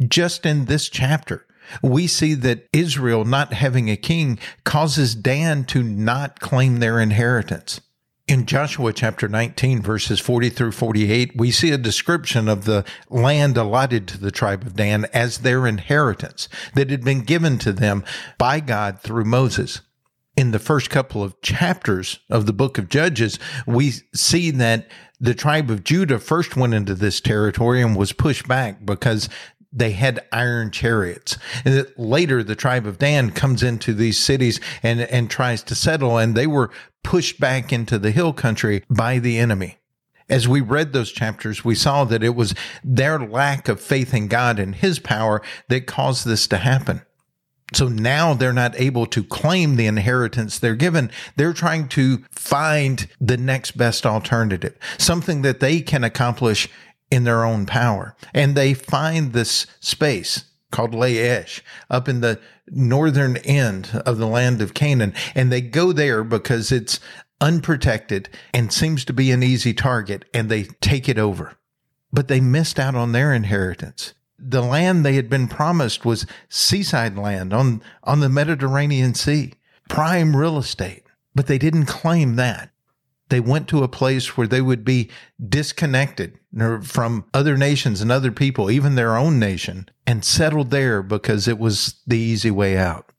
Just 0.00 0.44
in 0.44 0.64
this 0.64 0.88
chapter, 0.88 1.46
we 1.82 2.06
see 2.06 2.34
that 2.34 2.68
Israel 2.72 3.24
not 3.24 3.52
having 3.52 3.88
a 3.88 3.96
king 3.96 4.38
causes 4.64 5.14
Dan 5.14 5.64
to 5.66 5.82
not 5.82 6.40
claim 6.40 6.78
their 6.80 7.00
inheritance. 7.00 7.80
In 8.26 8.46
Joshua 8.46 8.92
chapter 8.94 9.28
19, 9.28 9.82
verses 9.82 10.18
40 10.18 10.48
through 10.48 10.72
48, 10.72 11.32
we 11.36 11.50
see 11.50 11.70
a 11.72 11.78
description 11.78 12.48
of 12.48 12.64
the 12.64 12.84
land 13.10 13.58
allotted 13.58 14.08
to 14.08 14.18
the 14.18 14.30
tribe 14.30 14.62
of 14.62 14.76
Dan 14.76 15.06
as 15.12 15.38
their 15.38 15.66
inheritance 15.66 16.48
that 16.74 16.88
had 16.88 17.04
been 17.04 17.20
given 17.20 17.58
to 17.58 17.72
them 17.72 18.02
by 18.38 18.60
God 18.60 19.00
through 19.00 19.26
Moses. 19.26 19.82
In 20.36 20.52
the 20.52 20.58
first 20.58 20.88
couple 20.88 21.22
of 21.22 21.40
chapters 21.42 22.18
of 22.30 22.46
the 22.46 22.54
book 22.54 22.78
of 22.78 22.88
Judges, 22.88 23.38
we 23.66 23.92
see 24.14 24.50
that 24.52 24.88
the 25.20 25.34
tribe 25.34 25.70
of 25.70 25.84
Judah 25.84 26.18
first 26.18 26.56
went 26.56 26.74
into 26.74 26.94
this 26.94 27.20
territory 27.20 27.80
and 27.80 27.94
was 27.94 28.12
pushed 28.12 28.48
back 28.48 28.84
because 28.84 29.28
they 29.74 29.90
had 29.90 30.24
iron 30.32 30.70
chariots. 30.70 31.36
And 31.64 31.86
later, 31.96 32.42
the 32.42 32.54
tribe 32.54 32.86
of 32.86 32.98
Dan 32.98 33.30
comes 33.30 33.62
into 33.62 33.92
these 33.92 34.18
cities 34.18 34.60
and, 34.82 35.00
and 35.00 35.28
tries 35.28 35.62
to 35.64 35.74
settle, 35.74 36.16
and 36.16 36.34
they 36.34 36.46
were 36.46 36.70
pushed 37.02 37.40
back 37.40 37.72
into 37.72 37.98
the 37.98 38.12
hill 38.12 38.32
country 38.32 38.84
by 38.88 39.18
the 39.18 39.38
enemy. 39.38 39.78
As 40.28 40.48
we 40.48 40.62
read 40.62 40.92
those 40.92 41.12
chapters, 41.12 41.64
we 41.64 41.74
saw 41.74 42.04
that 42.04 42.22
it 42.22 42.34
was 42.34 42.54
their 42.82 43.18
lack 43.18 43.68
of 43.68 43.80
faith 43.80 44.14
in 44.14 44.28
God 44.28 44.58
and 44.58 44.74
his 44.74 44.98
power 44.98 45.42
that 45.68 45.86
caused 45.86 46.24
this 46.24 46.46
to 46.48 46.56
happen. 46.56 47.02
So 47.74 47.88
now 47.88 48.34
they're 48.34 48.52
not 48.52 48.78
able 48.78 49.06
to 49.06 49.24
claim 49.24 49.76
the 49.76 49.86
inheritance 49.86 50.58
they're 50.58 50.76
given. 50.76 51.10
They're 51.36 51.52
trying 51.52 51.88
to 51.88 52.24
find 52.30 53.08
the 53.20 53.36
next 53.36 53.72
best 53.76 54.06
alternative, 54.06 54.78
something 54.96 55.42
that 55.42 55.60
they 55.60 55.80
can 55.80 56.04
accomplish 56.04 56.68
in 57.14 57.22
their 57.24 57.44
own 57.44 57.64
power. 57.64 58.16
And 58.34 58.56
they 58.56 58.74
find 58.74 59.32
this 59.32 59.66
space 59.78 60.44
called 60.72 60.92
Laish 60.92 61.60
up 61.88 62.08
in 62.08 62.20
the 62.20 62.40
northern 62.66 63.36
end 63.38 64.02
of 64.04 64.18
the 64.18 64.26
land 64.26 64.60
of 64.60 64.74
Canaan. 64.74 65.14
And 65.34 65.52
they 65.52 65.60
go 65.60 65.92
there 65.92 66.24
because 66.24 66.72
it's 66.72 66.98
unprotected 67.40 68.28
and 68.52 68.72
seems 68.72 69.04
to 69.04 69.12
be 69.12 69.30
an 69.30 69.44
easy 69.44 69.72
target 69.72 70.24
and 70.34 70.48
they 70.48 70.64
take 70.80 71.08
it 71.08 71.18
over. 71.18 71.52
But 72.12 72.26
they 72.26 72.40
missed 72.40 72.80
out 72.80 72.96
on 72.96 73.12
their 73.12 73.32
inheritance. 73.32 74.14
The 74.36 74.62
land 74.62 75.04
they 75.04 75.14
had 75.14 75.30
been 75.30 75.46
promised 75.46 76.04
was 76.04 76.26
seaside 76.48 77.16
land 77.16 77.52
on, 77.52 77.80
on 78.02 78.18
the 78.18 78.28
Mediterranean 78.28 79.14
Sea, 79.14 79.52
prime 79.88 80.36
real 80.36 80.58
estate, 80.58 81.04
but 81.34 81.46
they 81.46 81.58
didn't 81.58 81.86
claim 81.86 82.34
that 82.36 82.70
they 83.28 83.40
went 83.40 83.68
to 83.68 83.82
a 83.82 83.88
place 83.88 84.36
where 84.36 84.46
they 84.46 84.60
would 84.60 84.84
be 84.84 85.10
disconnected 85.48 86.38
from 86.82 87.24
other 87.32 87.56
nations 87.56 88.00
and 88.00 88.12
other 88.12 88.30
people, 88.30 88.70
even 88.70 88.94
their 88.94 89.16
own 89.16 89.38
nation, 89.38 89.88
and 90.06 90.24
settled 90.24 90.70
there 90.70 91.02
because 91.02 91.48
it 91.48 91.58
was 91.58 92.00
the 92.06 92.18
easy 92.18 92.50
way 92.50 92.76
out. 92.76 93.10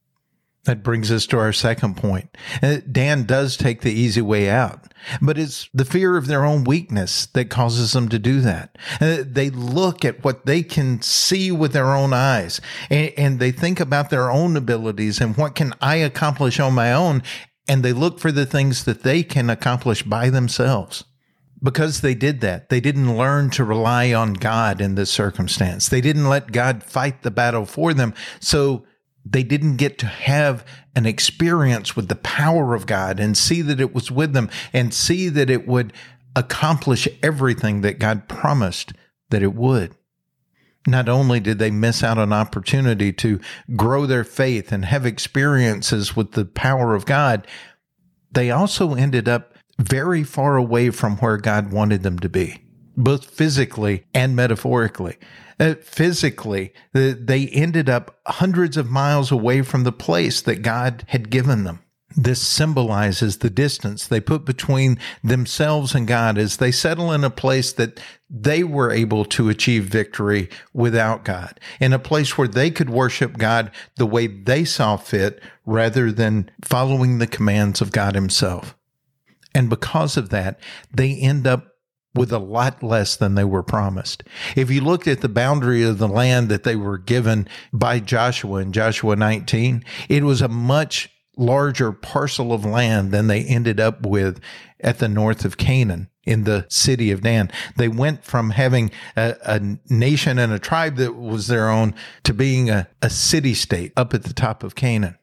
That 0.64 0.82
brings 0.82 1.12
us 1.12 1.26
to 1.26 1.38
our 1.38 1.52
second 1.52 1.96
point. 1.96 2.36
Uh, 2.60 2.78
Dan 2.90 3.22
does 3.22 3.56
take 3.56 3.82
the 3.82 3.92
easy 3.92 4.20
way 4.20 4.50
out, 4.50 4.92
but 5.22 5.38
it's 5.38 5.68
the 5.72 5.84
fear 5.84 6.16
of 6.16 6.26
their 6.26 6.44
own 6.44 6.64
weakness 6.64 7.26
that 7.26 7.50
causes 7.50 7.92
them 7.92 8.08
to 8.08 8.18
do 8.18 8.40
that. 8.40 8.76
Uh, 9.00 9.18
they 9.24 9.48
look 9.50 10.04
at 10.04 10.24
what 10.24 10.44
they 10.44 10.64
can 10.64 11.00
see 11.02 11.52
with 11.52 11.72
their 11.72 11.94
own 11.94 12.12
eyes 12.12 12.60
and, 12.90 13.12
and 13.16 13.38
they 13.38 13.52
think 13.52 13.78
about 13.78 14.10
their 14.10 14.28
own 14.28 14.56
abilities 14.56 15.20
and 15.20 15.36
what 15.36 15.54
can 15.54 15.72
I 15.80 15.96
accomplish 15.96 16.58
on 16.58 16.72
my 16.74 16.92
own 16.92 17.22
and 17.68 17.82
they 17.82 17.92
look 17.92 18.18
for 18.18 18.32
the 18.32 18.46
things 18.46 18.84
that 18.84 19.02
they 19.02 19.22
can 19.22 19.50
accomplish 19.50 20.02
by 20.02 20.30
themselves. 20.30 21.04
Because 21.62 22.00
they 22.00 22.14
did 22.14 22.42
that, 22.42 22.68
they 22.68 22.80
didn't 22.80 23.16
learn 23.16 23.50
to 23.50 23.64
rely 23.64 24.12
on 24.12 24.34
God 24.34 24.80
in 24.80 24.94
this 24.94 25.10
circumstance. 25.10 25.88
They 25.88 26.02
didn't 26.02 26.28
let 26.28 26.52
God 26.52 26.82
fight 26.82 27.22
the 27.22 27.30
battle 27.30 27.64
for 27.64 27.94
them. 27.94 28.12
So 28.40 28.84
they 29.24 29.42
didn't 29.42 29.76
get 29.76 29.98
to 29.98 30.06
have 30.06 30.64
an 30.94 31.06
experience 31.06 31.96
with 31.96 32.08
the 32.08 32.16
power 32.16 32.74
of 32.74 32.86
God 32.86 33.18
and 33.18 33.36
see 33.36 33.62
that 33.62 33.80
it 33.80 33.94
was 33.94 34.10
with 34.10 34.32
them 34.32 34.50
and 34.72 34.92
see 34.92 35.28
that 35.30 35.50
it 35.50 35.66
would 35.66 35.92
accomplish 36.36 37.08
everything 37.22 37.80
that 37.80 37.98
God 37.98 38.28
promised 38.28 38.92
that 39.30 39.42
it 39.42 39.54
would 39.54 39.94
not 40.86 41.08
only 41.08 41.40
did 41.40 41.58
they 41.58 41.70
miss 41.70 42.02
out 42.02 42.18
on 42.18 42.28
an 42.28 42.32
opportunity 42.32 43.12
to 43.12 43.40
grow 43.74 44.06
their 44.06 44.24
faith 44.24 44.72
and 44.72 44.84
have 44.84 45.06
experiences 45.06 46.14
with 46.14 46.32
the 46.32 46.44
power 46.44 46.94
of 46.94 47.06
God, 47.06 47.46
they 48.30 48.50
also 48.50 48.94
ended 48.94 49.28
up 49.28 49.54
very 49.78 50.22
far 50.22 50.56
away 50.56 50.90
from 50.90 51.16
where 51.18 51.36
God 51.36 51.72
wanted 51.72 52.02
them 52.02 52.18
to 52.20 52.28
be, 52.28 52.62
both 52.96 53.24
physically 53.24 54.04
and 54.14 54.34
metaphorically. 54.34 55.16
Uh, 55.58 55.74
physically, 55.82 56.72
they 56.92 57.48
ended 57.48 57.88
up 57.88 58.18
hundreds 58.26 58.76
of 58.76 58.90
miles 58.90 59.30
away 59.32 59.62
from 59.62 59.84
the 59.84 59.92
place 59.92 60.42
that 60.42 60.62
God 60.62 61.04
had 61.08 61.30
given 61.30 61.64
them. 61.64 61.80
This 62.18 62.40
symbolizes 62.40 63.38
the 63.38 63.50
distance 63.50 64.06
they 64.06 64.20
put 64.20 64.46
between 64.46 64.98
themselves 65.22 65.94
and 65.94 66.08
God 66.08 66.38
as 66.38 66.56
they 66.56 66.72
settle 66.72 67.12
in 67.12 67.22
a 67.24 67.30
place 67.30 67.74
that 67.74 68.00
they 68.30 68.64
were 68.64 68.90
able 68.90 69.26
to 69.26 69.50
achieve 69.50 69.84
victory 69.84 70.48
without 70.72 71.24
God, 71.24 71.60
in 71.78 71.92
a 71.92 71.98
place 71.98 72.38
where 72.38 72.48
they 72.48 72.70
could 72.70 72.88
worship 72.88 73.36
God 73.36 73.70
the 73.96 74.06
way 74.06 74.26
they 74.26 74.64
saw 74.64 74.96
fit 74.96 75.42
rather 75.66 76.10
than 76.10 76.50
following 76.64 77.18
the 77.18 77.26
commands 77.26 77.82
of 77.82 77.92
God 77.92 78.14
Himself. 78.14 78.74
And 79.54 79.68
because 79.68 80.16
of 80.16 80.30
that, 80.30 80.58
they 80.90 81.14
end 81.14 81.46
up 81.46 81.74
with 82.14 82.32
a 82.32 82.38
lot 82.38 82.82
less 82.82 83.14
than 83.14 83.34
they 83.34 83.44
were 83.44 83.62
promised. 83.62 84.24
If 84.56 84.70
you 84.70 84.80
looked 84.80 85.06
at 85.06 85.20
the 85.20 85.28
boundary 85.28 85.82
of 85.82 85.98
the 85.98 86.08
land 86.08 86.48
that 86.48 86.64
they 86.64 86.76
were 86.76 86.96
given 86.96 87.46
by 87.74 88.00
Joshua 88.00 88.60
in 88.60 88.72
Joshua 88.72 89.16
19, 89.16 89.84
it 90.08 90.24
was 90.24 90.40
a 90.40 90.48
much 90.48 91.10
larger 91.36 91.92
parcel 91.92 92.52
of 92.52 92.64
land 92.64 93.12
than 93.12 93.26
they 93.26 93.44
ended 93.44 93.78
up 93.78 94.04
with 94.06 94.40
at 94.80 94.98
the 94.98 95.08
north 95.08 95.44
of 95.44 95.56
Canaan 95.56 96.08
in 96.24 96.44
the 96.44 96.66
city 96.68 97.10
of 97.10 97.22
Dan. 97.22 97.50
They 97.76 97.88
went 97.88 98.24
from 98.24 98.50
having 98.50 98.90
a, 99.16 99.36
a 99.42 99.78
nation 99.88 100.38
and 100.38 100.52
a 100.52 100.58
tribe 100.58 100.96
that 100.96 101.14
was 101.14 101.46
their 101.46 101.70
own 101.70 101.94
to 102.24 102.34
being 102.34 102.68
a, 102.68 102.88
a 103.00 103.10
city 103.10 103.54
state 103.54 103.92
up 103.96 104.12
at 104.12 104.24
the 104.24 104.34
top 104.34 104.62
of 104.62 104.74
Canaan. 104.74 105.16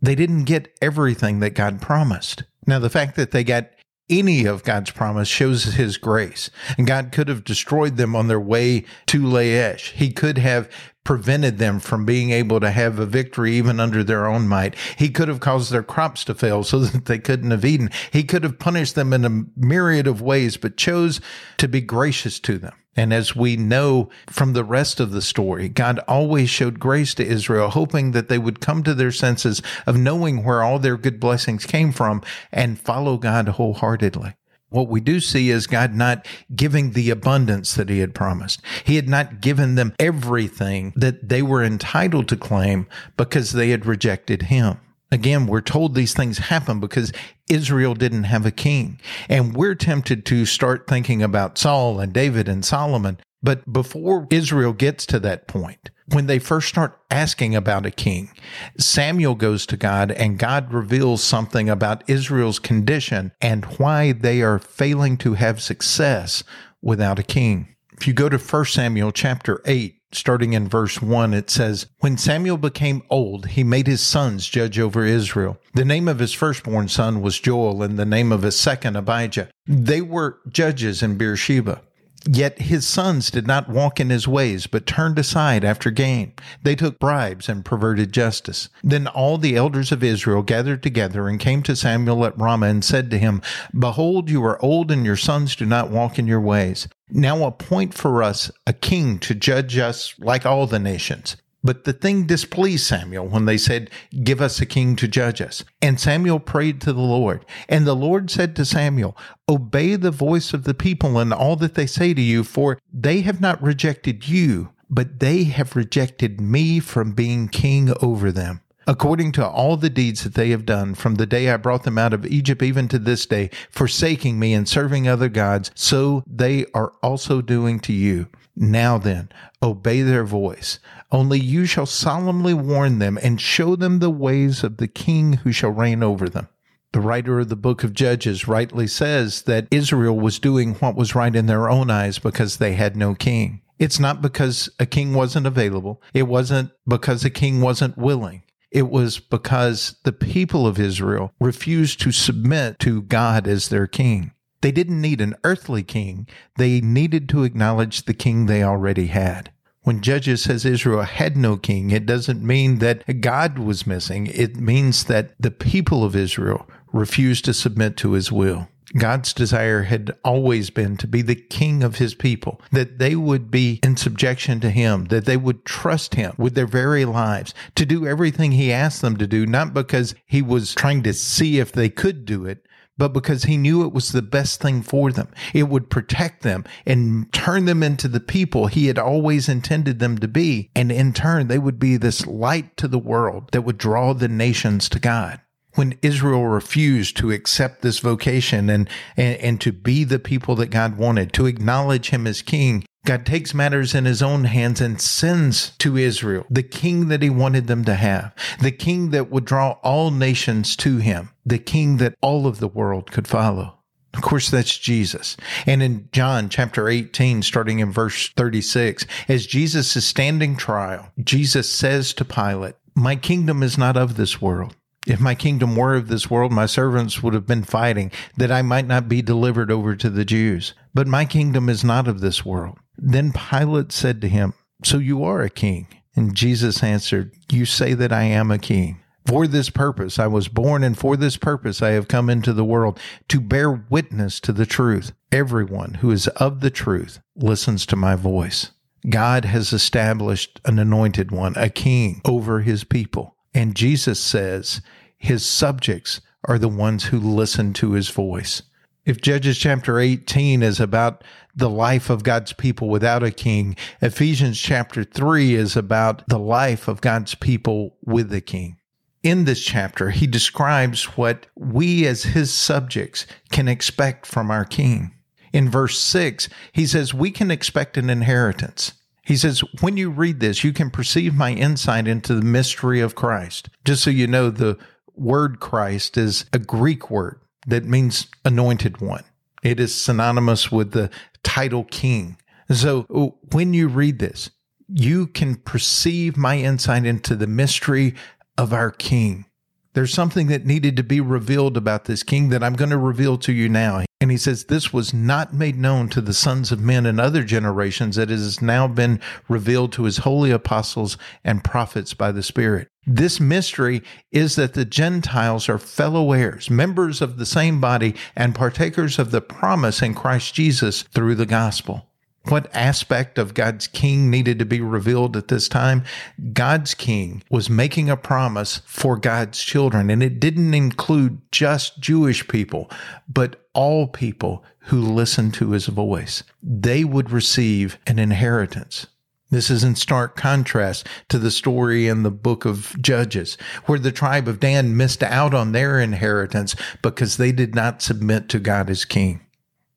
They 0.00 0.14
didn't 0.14 0.44
get 0.44 0.76
everything 0.80 1.40
that 1.40 1.54
God 1.54 1.80
promised. 1.80 2.44
Now, 2.66 2.78
the 2.78 2.90
fact 2.90 3.16
that 3.16 3.30
they 3.30 3.44
got 3.44 3.70
any 4.10 4.44
of 4.44 4.64
God's 4.64 4.90
promise 4.90 5.28
shows 5.28 5.64
his 5.64 5.96
grace. 5.96 6.50
And 6.76 6.86
God 6.86 7.12
could 7.12 7.28
have 7.28 7.44
destroyed 7.44 7.96
them 7.96 8.14
on 8.14 8.28
their 8.28 8.40
way 8.40 8.84
to 9.06 9.22
Laish. 9.22 9.92
He 9.92 10.10
could 10.10 10.38
have 10.38 10.68
prevented 11.04 11.58
them 11.58 11.78
from 11.78 12.06
being 12.06 12.30
able 12.30 12.60
to 12.60 12.70
have 12.70 12.98
a 12.98 13.06
victory 13.06 13.54
even 13.54 13.78
under 13.78 14.02
their 14.02 14.26
own 14.26 14.48
might. 14.48 14.74
He 14.96 15.10
could 15.10 15.28
have 15.28 15.40
caused 15.40 15.70
their 15.70 15.82
crops 15.82 16.24
to 16.24 16.34
fail 16.34 16.64
so 16.64 16.78
that 16.80 17.04
they 17.04 17.18
couldn't 17.18 17.50
have 17.50 17.64
eaten. 17.64 17.90
He 18.10 18.24
could 18.24 18.42
have 18.42 18.58
punished 18.58 18.94
them 18.94 19.12
in 19.12 19.24
a 19.24 19.44
myriad 19.56 20.06
of 20.06 20.22
ways, 20.22 20.56
but 20.56 20.76
chose 20.76 21.20
to 21.58 21.68
be 21.68 21.80
gracious 21.80 22.40
to 22.40 22.58
them. 22.58 22.74
And 22.96 23.12
as 23.12 23.34
we 23.34 23.56
know 23.56 24.08
from 24.28 24.52
the 24.52 24.64
rest 24.64 25.00
of 25.00 25.10
the 25.10 25.22
story, 25.22 25.68
God 25.68 25.98
always 26.06 26.50
showed 26.50 26.78
grace 26.78 27.14
to 27.14 27.26
Israel, 27.26 27.70
hoping 27.70 28.12
that 28.12 28.28
they 28.28 28.38
would 28.38 28.60
come 28.60 28.82
to 28.84 28.94
their 28.94 29.12
senses 29.12 29.62
of 29.86 29.96
knowing 29.96 30.44
where 30.44 30.62
all 30.62 30.78
their 30.78 30.96
good 30.96 31.18
blessings 31.18 31.66
came 31.66 31.92
from 31.92 32.22
and 32.52 32.78
follow 32.78 33.16
God 33.16 33.48
wholeheartedly. 33.48 34.34
What 34.74 34.88
we 34.88 35.00
do 35.00 35.20
see 35.20 35.50
is 35.50 35.68
God 35.68 35.94
not 35.94 36.26
giving 36.54 36.92
the 36.92 37.10
abundance 37.10 37.74
that 37.74 37.88
he 37.88 38.00
had 38.00 38.12
promised. 38.12 38.60
He 38.82 38.96
had 38.96 39.08
not 39.08 39.40
given 39.40 39.76
them 39.76 39.94
everything 40.00 40.92
that 40.96 41.28
they 41.28 41.42
were 41.42 41.62
entitled 41.62 42.28
to 42.28 42.36
claim 42.36 42.88
because 43.16 43.52
they 43.52 43.70
had 43.70 43.86
rejected 43.86 44.42
him. 44.42 44.80
Again, 45.10 45.46
we're 45.46 45.60
told 45.60 45.94
these 45.94 46.14
things 46.14 46.38
happen 46.38 46.80
because 46.80 47.12
Israel 47.48 47.94
didn't 47.94 48.24
have 48.24 48.46
a 48.46 48.50
king. 48.50 49.00
And 49.28 49.54
we're 49.54 49.74
tempted 49.74 50.24
to 50.26 50.46
start 50.46 50.86
thinking 50.86 51.22
about 51.22 51.58
Saul 51.58 52.00
and 52.00 52.12
David 52.12 52.48
and 52.48 52.64
Solomon. 52.64 53.18
But 53.42 53.70
before 53.70 54.26
Israel 54.30 54.72
gets 54.72 55.04
to 55.06 55.20
that 55.20 55.46
point, 55.46 55.90
when 56.12 56.26
they 56.26 56.38
first 56.38 56.68
start 56.68 56.98
asking 57.10 57.54
about 57.54 57.86
a 57.86 57.90
king, 57.90 58.30
Samuel 58.78 59.34
goes 59.34 59.66
to 59.66 59.76
God 59.76 60.10
and 60.10 60.38
God 60.38 60.72
reveals 60.72 61.22
something 61.22 61.68
about 61.68 62.08
Israel's 62.08 62.58
condition 62.58 63.32
and 63.40 63.64
why 63.78 64.12
they 64.12 64.42
are 64.42 64.58
failing 64.58 65.16
to 65.18 65.34
have 65.34 65.62
success 65.62 66.42
without 66.82 67.18
a 67.18 67.22
king. 67.22 67.74
If 67.92 68.06
you 68.06 68.12
go 68.12 68.28
to 68.28 68.38
1 68.38 68.64
Samuel 68.66 69.12
chapter 69.12 69.62
8, 69.64 69.96
starting 70.16 70.52
in 70.52 70.68
verse 70.68 71.02
1, 71.02 71.34
it 71.34 71.50
says, 71.50 71.86
When 72.00 72.16
Samuel 72.16 72.58
became 72.58 73.02
old, 73.10 73.48
he 73.48 73.64
made 73.64 73.86
his 73.86 74.00
sons 74.00 74.48
judge 74.48 74.78
over 74.78 75.04
Israel. 75.04 75.58
The 75.74 75.84
name 75.84 76.08
of 76.08 76.18
his 76.18 76.32
firstborn 76.32 76.88
son 76.88 77.20
was 77.20 77.40
Joel, 77.40 77.82
and 77.82 77.98
the 77.98 78.04
name 78.04 78.32
of 78.32 78.42
his 78.42 78.58
second, 78.58 78.96
Abijah. 78.96 79.48
They 79.66 80.00
were 80.00 80.38
judges 80.48 81.02
in 81.02 81.16
Beersheba. 81.16 81.82
Yet 82.26 82.62
his 82.62 82.86
sons 82.86 83.30
did 83.30 83.46
not 83.46 83.68
walk 83.68 84.00
in 84.00 84.08
his 84.08 84.26
ways, 84.26 84.66
but 84.66 84.86
turned 84.86 85.18
aside 85.18 85.62
after 85.62 85.90
gain. 85.90 86.32
They 86.62 86.74
took 86.74 86.98
bribes 86.98 87.50
and 87.50 87.64
perverted 87.64 88.12
justice. 88.12 88.70
Then 88.82 89.06
all 89.06 89.36
the 89.36 89.56
elders 89.56 89.92
of 89.92 90.02
Israel 90.02 90.42
gathered 90.42 90.82
together 90.82 91.28
and 91.28 91.38
came 91.38 91.62
to 91.64 91.76
Samuel 91.76 92.24
at 92.24 92.38
Ramah 92.38 92.66
and 92.66 92.84
said 92.84 93.10
to 93.10 93.18
him, 93.18 93.42
Behold, 93.78 94.30
you 94.30 94.42
are 94.44 94.62
old, 94.64 94.90
and 94.90 95.04
your 95.04 95.16
sons 95.16 95.54
do 95.54 95.66
not 95.66 95.90
walk 95.90 96.18
in 96.18 96.26
your 96.26 96.40
ways. 96.40 96.88
Now 97.10 97.44
appoint 97.44 97.94
for 97.94 98.22
us 98.22 98.50
a 98.66 98.72
king 98.72 99.18
to 99.20 99.34
judge 99.34 99.78
us 99.78 100.14
like 100.18 100.46
all 100.46 100.66
the 100.66 100.78
nations. 100.78 101.36
But 101.62 101.84
the 101.84 101.94
thing 101.94 102.26
displeased 102.26 102.84
Samuel 102.84 103.26
when 103.26 103.46
they 103.46 103.56
said, 103.56 103.90
Give 104.22 104.42
us 104.42 104.60
a 104.60 104.66
king 104.66 104.96
to 104.96 105.08
judge 105.08 105.40
us. 105.40 105.64
And 105.80 105.98
Samuel 105.98 106.38
prayed 106.38 106.80
to 106.82 106.92
the 106.92 107.00
Lord. 107.00 107.46
And 107.70 107.86
the 107.86 107.96
Lord 107.96 108.30
said 108.30 108.54
to 108.56 108.66
Samuel, 108.66 109.16
Obey 109.48 109.96
the 109.96 110.10
voice 110.10 110.52
of 110.52 110.64
the 110.64 110.74
people 110.74 111.18
and 111.18 111.32
all 111.32 111.56
that 111.56 111.74
they 111.74 111.86
say 111.86 112.12
to 112.12 112.20
you, 112.20 112.44
for 112.44 112.78
they 112.92 113.22
have 113.22 113.40
not 113.40 113.62
rejected 113.62 114.28
you, 114.28 114.70
but 114.90 115.20
they 115.20 115.44
have 115.44 115.74
rejected 115.74 116.38
me 116.38 116.80
from 116.80 117.12
being 117.12 117.48
king 117.48 117.94
over 118.02 118.30
them 118.30 118.60
according 118.86 119.32
to 119.32 119.46
all 119.46 119.76
the 119.76 119.90
deeds 119.90 120.24
that 120.24 120.34
they 120.34 120.50
have 120.50 120.66
done 120.66 120.94
from 120.94 121.16
the 121.16 121.26
day 121.26 121.50
I 121.50 121.56
brought 121.56 121.84
them 121.84 121.98
out 121.98 122.12
of 122.12 122.26
Egypt 122.26 122.62
even 122.62 122.88
to 122.88 122.98
this 122.98 123.26
day, 123.26 123.50
forsaking 123.70 124.38
me 124.38 124.54
and 124.54 124.68
serving 124.68 125.08
other 125.08 125.28
gods, 125.28 125.70
so 125.74 126.22
they 126.26 126.66
are 126.74 126.92
also 127.02 127.40
doing 127.40 127.80
to 127.80 127.92
you. 127.92 128.28
Now 128.56 128.98
then, 128.98 129.30
obey 129.62 130.02
their 130.02 130.24
voice. 130.24 130.78
Only 131.10 131.40
you 131.40 131.66
shall 131.66 131.86
solemnly 131.86 132.54
warn 132.54 132.98
them 132.98 133.18
and 133.22 133.40
show 133.40 133.76
them 133.76 133.98
the 133.98 134.10
ways 134.10 134.62
of 134.62 134.76
the 134.76 134.88
king 134.88 135.34
who 135.34 135.52
shall 135.52 135.70
reign 135.70 136.02
over 136.02 136.28
them. 136.28 136.48
The 136.92 137.00
writer 137.00 137.40
of 137.40 137.48
the 137.48 137.56
book 137.56 137.82
of 137.82 137.92
Judges 137.92 138.46
rightly 138.46 138.86
says 138.86 139.42
that 139.42 139.66
Israel 139.72 140.16
was 140.16 140.38
doing 140.38 140.74
what 140.74 140.94
was 140.94 141.16
right 141.16 141.34
in 141.34 141.46
their 141.46 141.68
own 141.68 141.90
eyes 141.90 142.20
because 142.20 142.58
they 142.58 142.74
had 142.74 142.96
no 142.96 143.16
king. 143.16 143.62
It's 143.80 143.98
not 143.98 144.22
because 144.22 144.70
a 144.78 144.86
king 144.86 145.12
wasn't 145.12 145.48
available. 145.48 146.00
It 146.14 146.28
wasn't 146.28 146.70
because 146.86 147.24
a 147.24 147.30
king 147.30 147.60
wasn't 147.60 147.98
willing. 147.98 148.43
It 148.74 148.90
was 148.90 149.20
because 149.20 149.96
the 150.02 150.12
people 150.12 150.66
of 150.66 150.80
Israel 150.80 151.32
refused 151.40 152.00
to 152.00 152.10
submit 152.10 152.80
to 152.80 153.02
God 153.02 153.46
as 153.46 153.68
their 153.68 153.86
king. 153.86 154.32
They 154.62 154.72
didn't 154.72 155.00
need 155.00 155.20
an 155.20 155.36
earthly 155.44 155.84
king. 155.84 156.26
They 156.56 156.80
needed 156.80 157.28
to 157.28 157.44
acknowledge 157.44 158.02
the 158.02 158.14
king 158.14 158.46
they 158.46 158.64
already 158.64 159.06
had. 159.06 159.52
When 159.82 160.00
Judges 160.00 160.42
says 160.42 160.64
Israel 160.64 161.02
had 161.02 161.36
no 161.36 161.56
king, 161.56 161.92
it 161.92 162.04
doesn't 162.04 162.42
mean 162.42 162.80
that 162.80 163.20
God 163.20 163.60
was 163.60 163.86
missing. 163.86 164.26
It 164.26 164.56
means 164.56 165.04
that 165.04 165.34
the 165.38 165.52
people 165.52 166.02
of 166.02 166.16
Israel 166.16 166.68
refused 166.92 167.44
to 167.44 167.54
submit 167.54 167.96
to 167.98 168.12
his 168.12 168.32
will. 168.32 168.66
God's 168.96 169.32
desire 169.32 169.82
had 169.82 170.14
always 170.24 170.70
been 170.70 170.96
to 170.98 171.06
be 171.06 171.22
the 171.22 171.34
king 171.34 171.82
of 171.82 171.96
his 171.96 172.14
people, 172.14 172.60
that 172.70 172.98
they 172.98 173.16
would 173.16 173.50
be 173.50 173.80
in 173.82 173.96
subjection 173.96 174.60
to 174.60 174.70
him, 174.70 175.06
that 175.06 175.24
they 175.24 175.36
would 175.36 175.64
trust 175.64 176.14
him 176.14 176.34
with 176.36 176.54
their 176.54 176.66
very 176.66 177.04
lives, 177.04 177.54
to 177.76 177.86
do 177.86 178.06
everything 178.06 178.52
he 178.52 178.72
asked 178.72 179.02
them 179.02 179.16
to 179.16 179.26
do, 179.26 179.46
not 179.46 179.74
because 179.74 180.14
he 180.26 180.42
was 180.42 180.74
trying 180.74 181.02
to 181.02 181.12
see 181.12 181.58
if 181.58 181.72
they 181.72 181.88
could 181.88 182.24
do 182.24 182.44
it, 182.44 182.66
but 182.96 183.08
because 183.08 183.44
he 183.44 183.56
knew 183.56 183.82
it 183.82 183.92
was 183.92 184.12
the 184.12 184.22
best 184.22 184.60
thing 184.60 184.82
for 184.82 185.10
them. 185.10 185.28
It 185.52 185.64
would 185.64 185.90
protect 185.90 186.42
them 186.42 186.64
and 186.86 187.32
turn 187.32 187.64
them 187.64 187.82
into 187.82 188.06
the 188.06 188.20
people 188.20 188.66
he 188.66 188.86
had 188.86 188.98
always 188.98 189.48
intended 189.48 189.98
them 189.98 190.18
to 190.18 190.28
be. 190.28 190.70
And 190.76 190.92
in 190.92 191.12
turn, 191.12 191.48
they 191.48 191.58
would 191.58 191.78
be 191.78 191.96
this 191.96 192.26
light 192.26 192.76
to 192.76 192.86
the 192.86 192.98
world 192.98 193.48
that 193.52 193.62
would 193.62 193.78
draw 193.78 194.14
the 194.14 194.28
nations 194.28 194.88
to 194.90 195.00
God. 195.00 195.40
When 195.74 195.98
Israel 196.02 196.46
refused 196.46 197.16
to 197.18 197.30
accept 197.30 197.82
this 197.82 197.98
vocation 197.98 198.70
and, 198.70 198.88
and, 199.16 199.36
and 199.38 199.60
to 199.60 199.72
be 199.72 200.04
the 200.04 200.18
people 200.18 200.54
that 200.56 200.70
God 200.70 200.96
wanted, 200.96 201.32
to 201.34 201.46
acknowledge 201.46 202.10
him 202.10 202.26
as 202.26 202.42
king, 202.42 202.84
God 203.04 203.26
takes 203.26 203.52
matters 203.52 203.94
in 203.94 204.06
his 204.06 204.22
own 204.22 204.44
hands 204.44 204.80
and 204.80 205.00
sends 205.00 205.70
to 205.78 205.96
Israel 205.98 206.46
the 206.48 206.62
king 206.62 207.08
that 207.08 207.22
he 207.22 207.28
wanted 207.28 207.66
them 207.66 207.84
to 207.84 207.94
have, 207.94 208.34
the 208.60 208.72
king 208.72 209.10
that 209.10 209.30
would 209.30 209.44
draw 209.44 209.72
all 209.82 210.10
nations 210.10 210.74
to 210.76 210.96
him, 210.98 211.30
the 211.44 211.58
king 211.58 211.98
that 211.98 212.14
all 212.22 212.46
of 212.46 212.60
the 212.60 212.68
world 212.68 213.10
could 213.10 213.28
follow. 213.28 213.78
Of 214.14 214.22
course, 214.22 214.48
that's 214.48 214.78
Jesus. 214.78 215.36
And 215.66 215.82
in 215.82 216.08
John 216.12 216.48
chapter 216.48 216.88
18, 216.88 217.42
starting 217.42 217.80
in 217.80 217.90
verse 217.90 218.30
36, 218.30 219.06
as 219.28 219.46
Jesus 219.46 219.96
is 219.96 220.06
standing 220.06 220.56
trial, 220.56 221.10
Jesus 221.22 221.68
says 221.68 222.14
to 222.14 222.24
Pilate, 222.24 222.76
My 222.94 223.16
kingdom 223.16 223.62
is 223.62 223.76
not 223.76 223.96
of 223.96 224.16
this 224.16 224.40
world. 224.40 224.76
If 225.06 225.20
my 225.20 225.34
kingdom 225.34 225.76
were 225.76 225.94
of 225.94 226.08
this 226.08 226.30
world, 226.30 226.52
my 226.52 226.66
servants 226.66 227.22
would 227.22 227.34
have 227.34 227.46
been 227.46 227.64
fighting 227.64 228.10
that 228.36 228.50
I 228.50 228.62
might 228.62 228.86
not 228.86 229.08
be 229.08 229.20
delivered 229.20 229.70
over 229.70 229.94
to 229.96 230.08
the 230.08 230.24
Jews. 230.24 230.72
But 230.94 231.06
my 231.06 231.24
kingdom 231.24 231.68
is 231.68 231.84
not 231.84 232.08
of 232.08 232.20
this 232.20 232.44
world. 232.44 232.78
Then 232.96 233.32
Pilate 233.32 233.92
said 233.92 234.20
to 234.22 234.28
him, 234.28 234.54
So 234.82 234.98
you 234.98 235.22
are 235.24 235.42
a 235.42 235.50
king? 235.50 235.88
And 236.16 236.34
Jesus 236.34 236.82
answered, 236.82 237.32
You 237.50 237.66
say 237.66 237.94
that 237.94 238.12
I 238.12 238.22
am 238.22 238.50
a 238.50 238.58
king. 238.58 239.00
For 239.26 239.46
this 239.46 239.70
purpose 239.70 240.18
I 240.18 240.26
was 240.26 240.48
born, 240.48 240.84
and 240.84 240.96
for 240.96 241.16
this 241.16 241.36
purpose 241.36 241.82
I 241.82 241.90
have 241.90 242.08
come 242.08 242.28
into 242.28 242.52
the 242.52 242.64
world, 242.64 242.98
to 243.28 243.40
bear 243.40 243.70
witness 243.88 244.38
to 244.40 244.52
the 244.52 244.66
truth. 244.66 245.12
Everyone 245.32 245.94
who 245.94 246.10
is 246.10 246.28
of 246.28 246.60
the 246.60 246.70
truth 246.70 247.20
listens 247.34 247.86
to 247.86 247.96
my 247.96 248.16
voice. 248.16 248.70
God 249.08 249.44
has 249.46 249.72
established 249.72 250.60
an 250.64 250.78
anointed 250.78 251.30
one, 251.30 251.54
a 251.56 251.68
king 251.68 252.20
over 252.24 252.60
his 252.60 252.84
people. 252.84 253.34
And 253.54 253.76
Jesus 253.76 254.18
says 254.18 254.80
his 255.16 255.46
subjects 255.46 256.20
are 256.46 256.58
the 256.58 256.68
ones 256.68 257.04
who 257.04 257.18
listen 257.18 257.72
to 257.74 257.92
his 257.92 258.10
voice. 258.10 258.62
If 259.04 259.20
Judges 259.20 259.58
chapter 259.58 259.98
18 259.98 260.62
is 260.62 260.80
about 260.80 261.22
the 261.54 261.70
life 261.70 262.10
of 262.10 262.22
God's 262.22 262.52
people 262.52 262.88
without 262.88 263.22
a 263.22 263.30
king, 263.30 263.76
Ephesians 264.00 264.58
chapter 264.58 265.04
3 265.04 265.54
is 265.54 265.76
about 265.76 266.26
the 266.26 266.38
life 266.38 266.88
of 266.88 267.00
God's 267.00 267.34
people 267.34 267.96
with 268.04 268.32
a 268.32 268.40
king. 268.40 268.78
In 269.22 269.44
this 269.44 269.62
chapter, 269.62 270.10
he 270.10 270.26
describes 270.26 271.16
what 271.16 271.46
we 271.54 272.06
as 272.06 272.24
his 272.24 272.52
subjects 272.52 273.26
can 273.50 273.68
expect 273.68 274.26
from 274.26 274.50
our 274.50 274.64
king. 274.64 275.14
In 275.52 275.70
verse 275.70 275.98
6, 275.98 276.48
he 276.72 276.86
says, 276.86 277.14
We 277.14 277.30
can 277.30 277.50
expect 277.50 277.96
an 277.96 278.10
inheritance. 278.10 278.92
He 279.24 279.36
says, 279.36 279.62
When 279.80 279.96
you 279.96 280.10
read 280.10 280.40
this, 280.40 280.62
you 280.64 280.72
can 280.72 280.90
perceive 280.90 281.34
my 281.34 281.52
insight 281.52 282.06
into 282.06 282.34
the 282.34 282.42
mystery 282.42 283.00
of 283.00 283.14
Christ. 283.14 283.68
Just 283.84 284.04
so 284.04 284.10
you 284.10 284.26
know, 284.26 284.50
the 284.50 284.78
word 285.14 285.60
Christ 285.60 286.16
is 286.16 286.44
a 286.52 286.58
Greek 286.58 287.10
word 287.10 287.40
that 287.66 287.84
means 287.84 288.26
anointed 288.44 289.00
one. 289.00 289.24
It 289.62 289.80
is 289.80 289.94
synonymous 289.94 290.70
with 290.70 290.92
the 290.92 291.10
title 291.42 291.84
king. 291.84 292.36
So 292.70 293.36
when 293.52 293.72
you 293.74 293.88
read 293.88 294.18
this, 294.18 294.50
you 294.88 295.26
can 295.26 295.56
perceive 295.56 296.36
my 296.36 296.58
insight 296.58 297.06
into 297.06 297.34
the 297.34 297.46
mystery 297.46 298.14
of 298.58 298.72
our 298.72 298.90
king. 298.90 299.46
There's 299.94 300.12
something 300.12 300.48
that 300.48 300.66
needed 300.66 300.96
to 300.96 301.04
be 301.04 301.20
revealed 301.20 301.76
about 301.76 302.04
this 302.04 302.24
king 302.24 302.48
that 302.48 302.64
I'm 302.64 302.74
going 302.74 302.90
to 302.90 302.98
reveal 302.98 303.38
to 303.38 303.52
you 303.52 303.68
now. 303.68 304.04
And 304.20 304.30
he 304.30 304.36
says, 304.36 304.64
This 304.64 304.92
was 304.92 305.14
not 305.14 305.54
made 305.54 305.76
known 305.76 306.08
to 306.08 306.20
the 306.20 306.34
sons 306.34 306.72
of 306.72 306.80
men 306.80 307.06
in 307.06 307.20
other 307.20 307.44
generations. 307.44 308.18
It 308.18 308.28
has 308.28 308.60
now 308.60 308.88
been 308.88 309.20
revealed 309.48 309.92
to 309.92 310.04
his 310.04 310.18
holy 310.18 310.50
apostles 310.50 311.16
and 311.44 311.62
prophets 311.62 312.12
by 312.12 312.32
the 312.32 312.42
Spirit. 312.42 312.88
This 313.06 313.38
mystery 313.38 314.02
is 314.32 314.56
that 314.56 314.74
the 314.74 314.84
Gentiles 314.84 315.68
are 315.68 315.78
fellow 315.78 316.32
heirs, 316.32 316.70
members 316.70 317.20
of 317.20 317.36
the 317.36 317.46
same 317.46 317.80
body, 317.80 318.16
and 318.34 318.54
partakers 318.54 319.18
of 319.18 319.30
the 319.30 319.40
promise 319.40 320.02
in 320.02 320.14
Christ 320.14 320.54
Jesus 320.54 321.02
through 321.02 321.36
the 321.36 321.46
gospel. 321.46 322.08
What 322.48 322.74
aspect 322.74 323.38
of 323.38 323.54
God's 323.54 323.86
king 323.86 324.28
needed 324.28 324.58
to 324.58 324.66
be 324.66 324.82
revealed 324.82 325.34
at 325.34 325.48
this 325.48 325.66
time? 325.66 326.04
God's 326.52 326.92
king 326.92 327.42
was 327.50 327.70
making 327.70 328.10
a 328.10 328.18
promise 328.18 328.82
for 328.84 329.16
God's 329.16 329.62
children, 329.62 330.10
and 330.10 330.22
it 330.22 330.40
didn't 330.40 330.74
include 330.74 331.40
just 331.52 332.00
Jewish 332.00 332.46
people, 332.46 332.90
but 333.26 333.64
all 333.72 334.06
people 334.06 334.62
who 334.80 335.00
listened 335.00 335.54
to 335.54 335.70
his 335.70 335.86
voice. 335.86 336.42
They 336.62 337.02
would 337.02 337.30
receive 337.30 337.98
an 338.06 338.18
inheritance. 338.18 339.06
This 339.50 339.70
is 339.70 339.82
in 339.82 339.94
stark 339.94 340.36
contrast 340.36 341.06
to 341.30 341.38
the 341.38 341.50
story 341.50 342.08
in 342.08 342.24
the 342.24 342.30
book 342.30 342.66
of 342.66 342.94
Judges, 343.00 343.56
where 343.86 343.98
the 343.98 344.12
tribe 344.12 344.48
of 344.48 344.60
Dan 344.60 344.96
missed 344.96 345.22
out 345.22 345.54
on 345.54 345.72
their 345.72 345.98
inheritance 345.98 346.76
because 347.00 347.38
they 347.38 347.52
did 347.52 347.74
not 347.74 348.02
submit 348.02 348.50
to 348.50 348.58
God 348.58 348.90
as 348.90 349.06
king. 349.06 349.40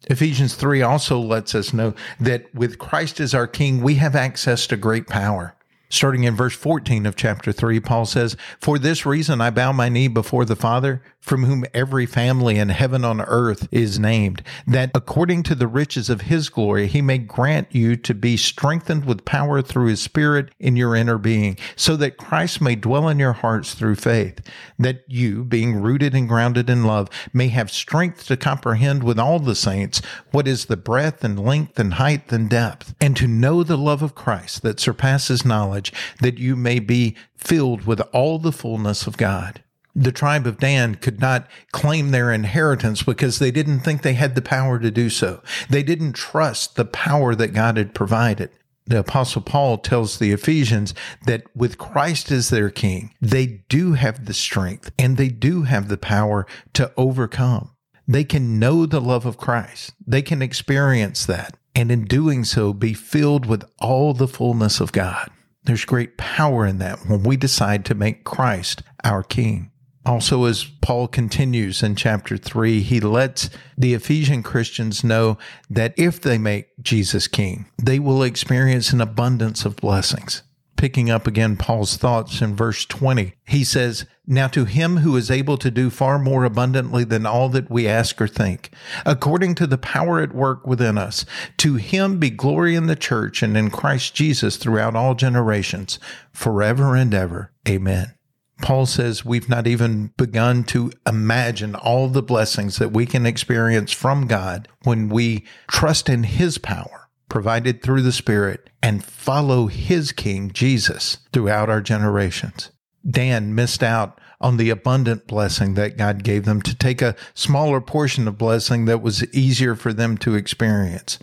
Ephesians 0.10 0.56
3 0.56 0.82
also 0.82 1.20
lets 1.20 1.54
us 1.54 1.74
know 1.74 1.94
that 2.20 2.54
with 2.54 2.80
Christ 2.80 3.20
as 3.20 3.34
our 3.34 3.48
King, 3.48 3.82
we 3.82 3.96
have 3.96 4.16
access 4.16 4.68
to 4.68 4.78
great 4.78 5.08
power. 5.08 5.57
Starting 5.90 6.26
in 6.26 6.36
verse 6.36 6.56
14 6.56 7.06
of 7.06 7.16
chapter 7.16 7.54
3, 7.54 7.80
Paul 7.80 8.06
says, 8.06 8.36
For 8.60 8.78
this 8.78 9.06
reason 9.06 9.40
I 9.40 9.52
bow 9.52 9.72
my 9.72 9.88
knee 9.88 10.10
before 10.10 10.44
the 10.44 10.56
Father, 10.56 11.02
from 11.22 11.46
whom 11.46 11.66
every 11.74 12.06
family 12.06 12.58
in 12.58 12.70
heaven 12.70 13.06
on 13.06 13.22
earth 13.22 13.68
is 13.72 13.98
named, 13.98 14.42
that 14.66 14.92
according 14.94 15.44
to 15.44 15.56
the 15.56 15.68
riches 15.68 16.10
of 16.10 16.22
his 16.22 16.50
glory 16.50 16.88
he 16.88 17.02
may 17.02 17.18
grant 17.18 17.68
you 17.74 17.96
to 17.96 18.14
be 18.14 18.36
strengthened 18.36 19.06
with 19.06 19.26
power 19.26 19.62
through 19.62 19.88
his 19.88 20.02
Spirit 20.02 20.52
in 20.60 20.76
your 20.76 20.96
inner 20.96 21.18
being, 21.18 21.58
so 21.76 21.96
that 21.96 22.18
Christ 22.18 22.62
may 22.62 22.76
dwell 22.76 23.08
in 23.08 23.20
your 23.20 23.34
hearts 23.34 23.74
through 23.74 23.96
faith, 23.96 24.42
that 24.78 25.04
you, 25.08 25.44
being 25.44 25.76
rooted 25.76 26.14
and 26.14 26.28
grounded 26.28 26.70
in 26.70 26.84
love, 26.84 27.10
may 27.34 27.48
have 27.50 27.72
strength 27.72 28.26
to 28.28 28.38
comprehend 28.38 29.04
with 29.04 29.20
all 29.20 29.40
the 29.40 29.56
saints 29.56 30.02
what 30.32 30.48
is 30.48 30.66
the 30.66 30.78
breadth 30.78 31.24
and 31.24 31.40
length 31.40 31.80
and 31.80 31.96
height 31.96 32.32
and 32.32 32.50
depth, 32.50 32.94
and 33.00 33.16
to 33.16 33.28
know 33.28 33.64
the 33.64 33.78
love 33.78 34.02
of 34.02 34.16
Christ 34.16 34.62
that 34.64 34.80
surpasses 34.80 35.46
knowledge 35.46 35.77
knowledge, 35.78 35.94
that 36.22 36.38
you 36.38 36.56
may 36.56 36.80
be 36.80 37.16
filled 37.36 37.86
with 37.86 38.02
all 38.14 38.40
the 38.40 38.52
fullness 38.52 39.08
of 39.08 39.18
God. 39.18 39.64
The 39.96 40.12
tribe 40.12 40.46
of 40.46 40.60
Dan 40.60 40.96
could 40.96 41.20
not 41.20 41.48
claim 41.72 42.12
their 42.12 42.32
inheritance 42.32 43.02
because 43.02 43.40
they 43.40 43.50
didn't 43.52 43.80
think 43.80 44.02
they 44.02 44.14
had 44.14 44.36
the 44.36 44.44
power 44.44 44.78
to 44.80 44.92
do 44.92 45.10
so. 45.10 45.42
They 45.70 45.82
didn't 45.82 46.14
trust 46.14 46.76
the 46.76 46.86
power 46.86 47.34
that 47.34 47.54
God 47.54 47.78
had 47.78 47.96
provided. 47.96 48.52
The 48.86 49.00
apostle 49.00 49.42
Paul 49.42 49.80
tells 49.80 50.18
the 50.18 50.32
Ephesians 50.32 50.94
that 51.26 51.44
with 51.56 51.78
Christ 51.78 52.32
as 52.32 52.50
their 52.50 52.70
king, 52.70 53.14
they 53.20 53.64
do 53.70 53.94
have 53.94 54.26
the 54.26 54.34
strength 54.34 54.92
and 55.00 55.18
they 55.18 55.30
do 55.30 55.64
have 55.64 55.90
the 55.90 55.98
power 55.98 56.46
to 56.74 56.92
overcome. 56.96 57.72
They 58.08 58.24
can 58.24 58.60
know 58.60 58.86
the 58.86 59.02
love 59.02 59.26
of 59.26 59.38
Christ. 59.38 59.94
They 60.06 60.22
can 60.22 60.42
experience 60.42 61.26
that. 61.26 61.58
And 61.76 61.92
in 61.92 62.06
doing 62.06 62.46
so, 62.46 62.72
be 62.72 62.94
filled 62.94 63.46
with 63.46 63.64
all 63.80 64.14
the 64.14 64.28
fullness 64.28 64.80
of 64.80 64.92
God. 64.92 65.30
There's 65.68 65.84
great 65.84 66.18
power 66.18 66.66
in 66.66 66.78
that 66.78 67.08
when 67.08 67.24
we 67.24 67.36
decide 67.36 67.84
to 67.86 67.94
make 67.94 68.24
Christ 68.24 68.84
our 69.04 69.22
King. 69.22 69.70
Also, 70.06 70.46
as 70.46 70.64
Paul 70.64 71.10
continues 71.10 71.84
in 71.84 71.98
chapter 71.98 72.38
3, 72.38 72.80
he 72.80 73.02
lets 73.02 73.50
the 73.78 73.94
Ephesian 73.94 74.44
Christians 74.44 75.04
know 75.04 75.38
that 75.70 75.94
if 75.98 76.22
they 76.22 76.38
make 76.38 76.70
Jesus 76.82 77.28
king, 77.28 77.66
they 77.78 78.00
will 78.00 78.24
experience 78.24 78.94
an 78.94 79.02
abundance 79.02 79.66
of 79.66 79.76
blessings 79.76 80.42
picking 80.78 81.10
up 81.10 81.28
again 81.28 81.58
Paul's 81.58 81.98
thoughts 81.98 82.42
in 82.42 82.56
verse 82.56 82.86
20. 82.86 83.34
He 83.46 83.64
says, 83.66 84.06
Now 84.30 84.50
to 84.50 84.66
him 84.66 84.98
who 84.98 85.16
is 85.16 85.32
able 85.32 85.58
to 85.58 85.72
do 85.72 85.90
far 85.90 86.20
more 86.20 86.44
abundantly 86.44 87.06
than 87.06 87.26
all 87.26 87.48
that 87.50 87.72
we 87.72 87.88
ask 87.88 88.22
or 88.22 88.28
think, 88.28 88.72
according 89.06 89.56
to 89.56 89.68
the 89.68 89.78
power 89.78 90.20
at 90.20 90.36
work 90.36 90.68
within 90.68 90.98
us, 90.98 91.26
to 91.58 91.76
him 91.76 92.20
be 92.20 92.30
glory 92.30 92.76
in 92.76 92.88
the 92.88 92.96
church 92.98 93.42
and 93.42 93.56
in 93.56 93.72
Christ 93.72 94.14
Jesus 94.14 94.58
throughout 94.58 94.96
all 94.96 95.16
generations, 95.16 95.98
forever 96.34 96.94
and 96.94 97.14
ever. 97.14 97.54
Amen. 97.68 98.14
Paul 98.62 98.86
says 98.86 99.24
we've 99.24 99.48
not 99.48 99.66
even 99.66 100.12
begun 100.18 100.66
to 100.66 100.92
imagine 101.06 101.74
all 101.74 102.10
the 102.10 102.24
blessings 102.24 102.78
that 102.80 102.92
we 102.92 103.06
can 103.06 103.26
experience 103.26 103.94
from 103.94 104.28
God 104.28 104.68
when 104.84 105.08
we 105.08 105.46
trust 105.70 106.10
in 106.10 106.24
his 106.24 106.58
power 106.58 107.08
provided 107.30 107.82
through 107.82 108.02
the 108.02 108.12
Spirit 108.12 108.70
and 108.82 109.04
follow 109.04 109.68
his 109.68 110.12
King, 110.12 110.52
Jesus, 110.52 111.20
throughout 111.32 111.70
our 111.70 111.82
generations. 111.82 112.72
Dan 113.10 113.56
missed 113.56 113.84
out 113.84 114.20
on 114.40 114.58
the 114.58 114.70
abundant 114.70 115.28
blessing 115.28 115.74
that 115.76 115.98
God 115.98 116.24
gave 116.24 116.46
them 116.46 116.62
to 116.62 116.76
take 116.76 117.02
a 117.02 117.16
smaller 117.34 117.82
portion 117.82 118.28
of 118.28 118.38
blessing 118.38 118.86
that 118.86 119.02
was 119.02 119.24
easier 119.34 119.76
for 119.76 119.94
them 119.94 120.18
to 120.20 120.36
experience. 120.36 121.18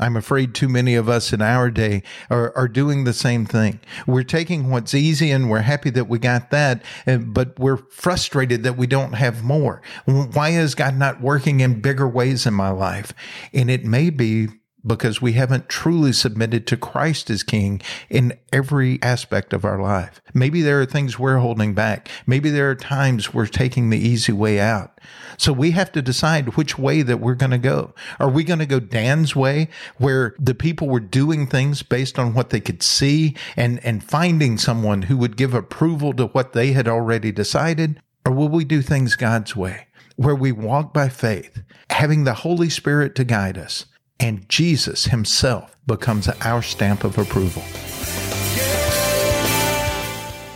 I'm 0.00 0.16
afraid 0.16 0.54
too 0.54 0.68
many 0.68 0.94
of 0.94 1.10
us 1.10 1.32
in 1.32 1.42
our 1.42 1.70
day 1.70 2.02
are, 2.30 2.56
are 2.56 2.68
doing 2.68 3.04
the 3.04 3.12
same 3.12 3.44
thing. 3.44 3.80
We're 4.06 4.22
taking 4.22 4.70
what's 4.70 4.94
easy 4.94 5.30
and 5.30 5.50
we're 5.50 5.60
happy 5.60 5.90
that 5.90 6.08
we 6.08 6.18
got 6.18 6.50
that, 6.50 6.82
but 7.06 7.58
we're 7.58 7.76
frustrated 7.76 8.62
that 8.62 8.78
we 8.78 8.86
don't 8.86 9.12
have 9.12 9.44
more. 9.44 9.82
Why 10.06 10.50
is 10.50 10.74
God 10.74 10.96
not 10.96 11.20
working 11.20 11.60
in 11.60 11.82
bigger 11.82 12.08
ways 12.08 12.46
in 12.46 12.54
my 12.54 12.70
life? 12.70 13.12
And 13.52 13.70
it 13.70 13.84
may 13.84 14.08
be 14.08 14.48
because 14.86 15.20
we 15.20 15.32
haven't 15.32 15.68
truly 15.68 16.12
submitted 16.12 16.66
to 16.66 16.76
Christ 16.76 17.30
as 17.30 17.42
King 17.42 17.80
in 18.08 18.38
every 18.52 19.00
aspect 19.02 19.52
of 19.52 19.64
our 19.64 19.80
life. 19.80 20.20
Maybe 20.34 20.62
there 20.62 20.80
are 20.80 20.86
things 20.86 21.18
we're 21.18 21.38
holding 21.38 21.74
back. 21.74 22.08
Maybe 22.26 22.50
there 22.50 22.70
are 22.70 22.74
times 22.74 23.34
we're 23.34 23.46
taking 23.46 23.90
the 23.90 23.98
easy 23.98 24.32
way 24.32 24.60
out. 24.60 24.98
So 25.36 25.52
we 25.52 25.70
have 25.72 25.92
to 25.92 26.02
decide 26.02 26.56
which 26.56 26.78
way 26.78 27.02
that 27.02 27.20
we're 27.20 27.34
going 27.34 27.50
to 27.50 27.58
go. 27.58 27.94
Are 28.18 28.28
we 28.28 28.44
going 28.44 28.58
to 28.58 28.66
go 28.66 28.80
Dan's 28.80 29.34
way 29.34 29.68
where 29.98 30.34
the 30.38 30.54
people 30.54 30.88
were 30.88 31.00
doing 31.00 31.46
things 31.46 31.82
based 31.82 32.18
on 32.18 32.34
what 32.34 32.50
they 32.50 32.60
could 32.60 32.82
see 32.82 33.36
and, 33.56 33.84
and 33.84 34.04
finding 34.04 34.58
someone 34.58 35.02
who 35.02 35.16
would 35.16 35.36
give 35.36 35.54
approval 35.54 36.12
to 36.14 36.26
what 36.26 36.52
they 36.52 36.72
had 36.72 36.88
already 36.88 37.32
decided? 37.32 38.00
Or 38.26 38.32
will 38.32 38.48
we 38.48 38.64
do 38.64 38.82
things 38.82 39.16
God's 39.16 39.56
way? 39.56 39.86
Where 40.16 40.34
we 40.34 40.52
walk 40.52 40.92
by 40.92 41.08
faith, 41.08 41.62
having 41.88 42.24
the 42.24 42.34
Holy 42.34 42.68
Spirit 42.68 43.14
to 43.14 43.24
guide 43.24 43.56
us, 43.56 43.86
and 44.20 44.48
Jesus 44.48 45.06
himself 45.06 45.76
becomes 45.86 46.28
our 46.28 46.62
stamp 46.62 47.02
of 47.04 47.18
approval. 47.18 47.62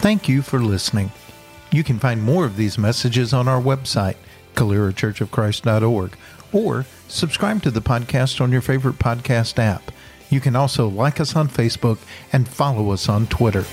Thank 0.00 0.28
you 0.28 0.42
for 0.42 0.60
listening. 0.60 1.10
You 1.72 1.82
can 1.82 1.98
find 1.98 2.22
more 2.22 2.44
of 2.44 2.56
these 2.56 2.78
messages 2.78 3.32
on 3.32 3.48
our 3.48 3.60
website, 3.60 4.16
CaleraChurchOfChrist.org, 4.54 6.16
or 6.52 6.86
subscribe 7.08 7.62
to 7.62 7.70
the 7.70 7.80
podcast 7.80 8.40
on 8.40 8.52
your 8.52 8.60
favorite 8.60 8.98
podcast 8.98 9.58
app. 9.58 9.90
You 10.30 10.40
can 10.40 10.54
also 10.54 10.86
like 10.88 11.20
us 11.20 11.34
on 11.34 11.48
Facebook 11.48 11.98
and 12.32 12.46
follow 12.46 12.90
us 12.90 13.08
on 13.08 13.26
Twitter. 13.26 13.64